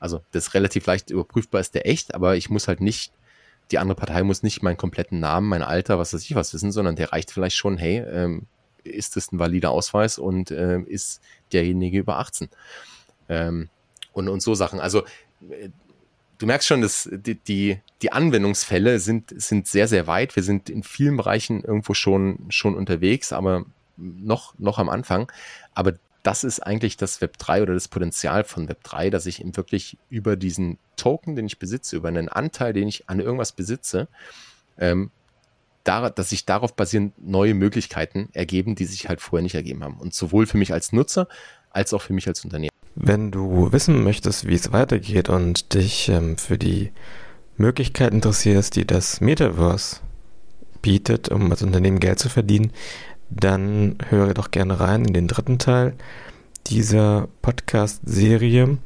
also 0.00 0.22
das 0.32 0.54
relativ 0.54 0.86
leicht 0.86 1.10
überprüfbar 1.10 1.60
ist 1.60 1.74
der 1.74 1.86
echt, 1.86 2.14
aber 2.14 2.36
ich 2.36 2.50
muss 2.50 2.68
halt 2.68 2.80
nicht 2.80 3.12
die 3.70 3.78
andere 3.78 3.96
Partei 3.96 4.22
muss 4.22 4.42
nicht 4.42 4.62
meinen 4.62 4.76
kompletten 4.76 5.18
Namen, 5.18 5.48
mein 5.48 5.62
Alter, 5.62 5.98
was 5.98 6.14
weiß 6.14 6.22
ich 6.22 6.34
was 6.34 6.54
wissen, 6.54 6.72
sondern 6.72 6.96
der 6.96 7.12
reicht 7.12 7.30
vielleicht 7.30 7.56
schon, 7.56 7.78
hey, 7.78 7.98
ähm, 7.98 8.46
ist 8.84 9.16
das 9.16 9.32
ein 9.32 9.38
valider 9.38 9.70
Ausweis 9.70 10.18
und 10.18 10.50
äh, 10.50 10.80
ist 10.80 11.20
derjenige 11.52 11.98
über 11.98 12.18
18? 12.18 12.48
Ähm, 13.28 13.68
und, 14.12 14.28
und 14.28 14.40
so 14.40 14.54
Sachen. 14.54 14.80
Also 14.80 15.04
äh, 15.50 15.70
du 16.38 16.46
merkst 16.46 16.68
schon, 16.68 16.80
dass 16.80 17.08
die, 17.12 17.34
die, 17.34 17.80
die 18.02 18.12
Anwendungsfälle 18.12 18.98
sind, 18.98 19.32
sind 19.36 19.66
sehr, 19.66 19.88
sehr 19.88 20.06
weit. 20.06 20.36
Wir 20.36 20.42
sind 20.42 20.70
in 20.70 20.82
vielen 20.82 21.16
Bereichen 21.16 21.64
irgendwo 21.64 21.94
schon, 21.94 22.46
schon 22.48 22.74
unterwegs, 22.74 23.32
aber 23.32 23.64
noch, 23.96 24.54
noch 24.58 24.78
am 24.78 24.88
Anfang. 24.88 25.30
Aber 25.74 25.94
das 26.26 26.42
ist 26.42 26.58
eigentlich 26.60 26.96
das 26.96 27.20
Web 27.20 27.38
3 27.38 27.62
oder 27.62 27.74
das 27.74 27.86
Potenzial 27.86 28.42
von 28.42 28.68
Web 28.68 28.82
3, 28.82 29.10
dass 29.10 29.26
ich 29.26 29.40
eben 29.40 29.56
wirklich 29.56 29.96
über 30.10 30.34
diesen 30.34 30.78
Token, 30.96 31.36
den 31.36 31.46
ich 31.46 31.60
besitze, 31.60 31.94
über 31.94 32.08
einen 32.08 32.28
Anteil, 32.28 32.72
den 32.72 32.88
ich 32.88 33.08
an 33.08 33.20
irgendwas 33.20 33.52
besitze, 33.52 34.08
ähm, 34.76 35.12
da, 35.84 36.10
dass 36.10 36.30
sich 36.30 36.44
darauf 36.44 36.74
basierend 36.74 37.14
neue 37.24 37.54
Möglichkeiten 37.54 38.28
ergeben, 38.32 38.74
die 38.74 38.86
sich 38.86 39.08
halt 39.08 39.20
vorher 39.20 39.44
nicht 39.44 39.54
ergeben 39.54 39.84
haben. 39.84 39.98
Und 39.98 40.14
sowohl 40.14 40.46
für 40.46 40.58
mich 40.58 40.72
als 40.72 40.92
Nutzer 40.92 41.28
als 41.70 41.94
auch 41.94 42.02
für 42.02 42.12
mich 42.12 42.26
als 42.26 42.42
Unternehmen. 42.44 42.70
Wenn 42.96 43.30
du 43.30 43.70
wissen 43.70 44.02
möchtest, 44.02 44.48
wie 44.48 44.54
es 44.54 44.72
weitergeht 44.72 45.28
und 45.28 45.74
dich 45.74 46.08
ähm, 46.08 46.38
für 46.38 46.58
die 46.58 46.90
Möglichkeit 47.56 48.12
interessierst, 48.12 48.74
die 48.74 48.86
das 48.86 49.20
Metaverse 49.20 50.00
bietet, 50.82 51.28
um 51.28 51.50
als 51.50 51.62
Unternehmen 51.62 52.00
Geld 52.00 52.18
zu 52.18 52.28
verdienen, 52.28 52.72
dann 53.30 53.98
höre 54.08 54.34
doch 54.34 54.50
gerne 54.50 54.80
rein 54.80 55.04
in 55.04 55.12
den 55.12 55.28
dritten 55.28 55.58
Teil 55.58 55.94
dieser 56.66 57.28
Podcast-Serie. 57.42 58.78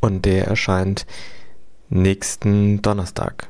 Und 0.00 0.24
der 0.24 0.46
erscheint 0.46 1.06
nächsten 1.88 2.82
Donnerstag. 2.82 3.48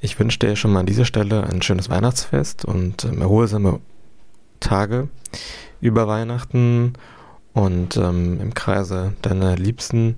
Ich 0.00 0.18
wünsche 0.18 0.40
dir 0.40 0.56
schon 0.56 0.72
mal 0.72 0.80
an 0.80 0.86
dieser 0.86 1.04
Stelle 1.04 1.44
ein 1.44 1.62
schönes 1.62 1.88
Weihnachtsfest 1.88 2.64
und 2.64 3.04
ähm, 3.04 3.20
erholsame 3.20 3.80
Tage 4.58 5.08
über 5.80 6.08
Weihnachten 6.08 6.94
und 7.52 7.96
ähm, 7.96 8.40
im 8.40 8.54
Kreise 8.54 9.12
deiner 9.22 9.56
Liebsten. 9.56 10.16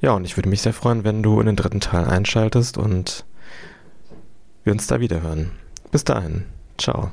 Ja, 0.00 0.12
und 0.12 0.24
ich 0.24 0.36
würde 0.36 0.48
mich 0.48 0.62
sehr 0.62 0.72
freuen, 0.72 1.04
wenn 1.04 1.22
du 1.22 1.38
in 1.40 1.46
den 1.46 1.56
dritten 1.56 1.80
Teil 1.80 2.04
einschaltest 2.04 2.78
und 2.78 3.24
wir 4.64 4.72
uns 4.72 4.86
da 4.86 4.98
wieder 4.98 5.22
hören. 5.22 5.52
Bis 5.90 6.04
dahin. 6.04 6.46
Ciao. 6.78 7.12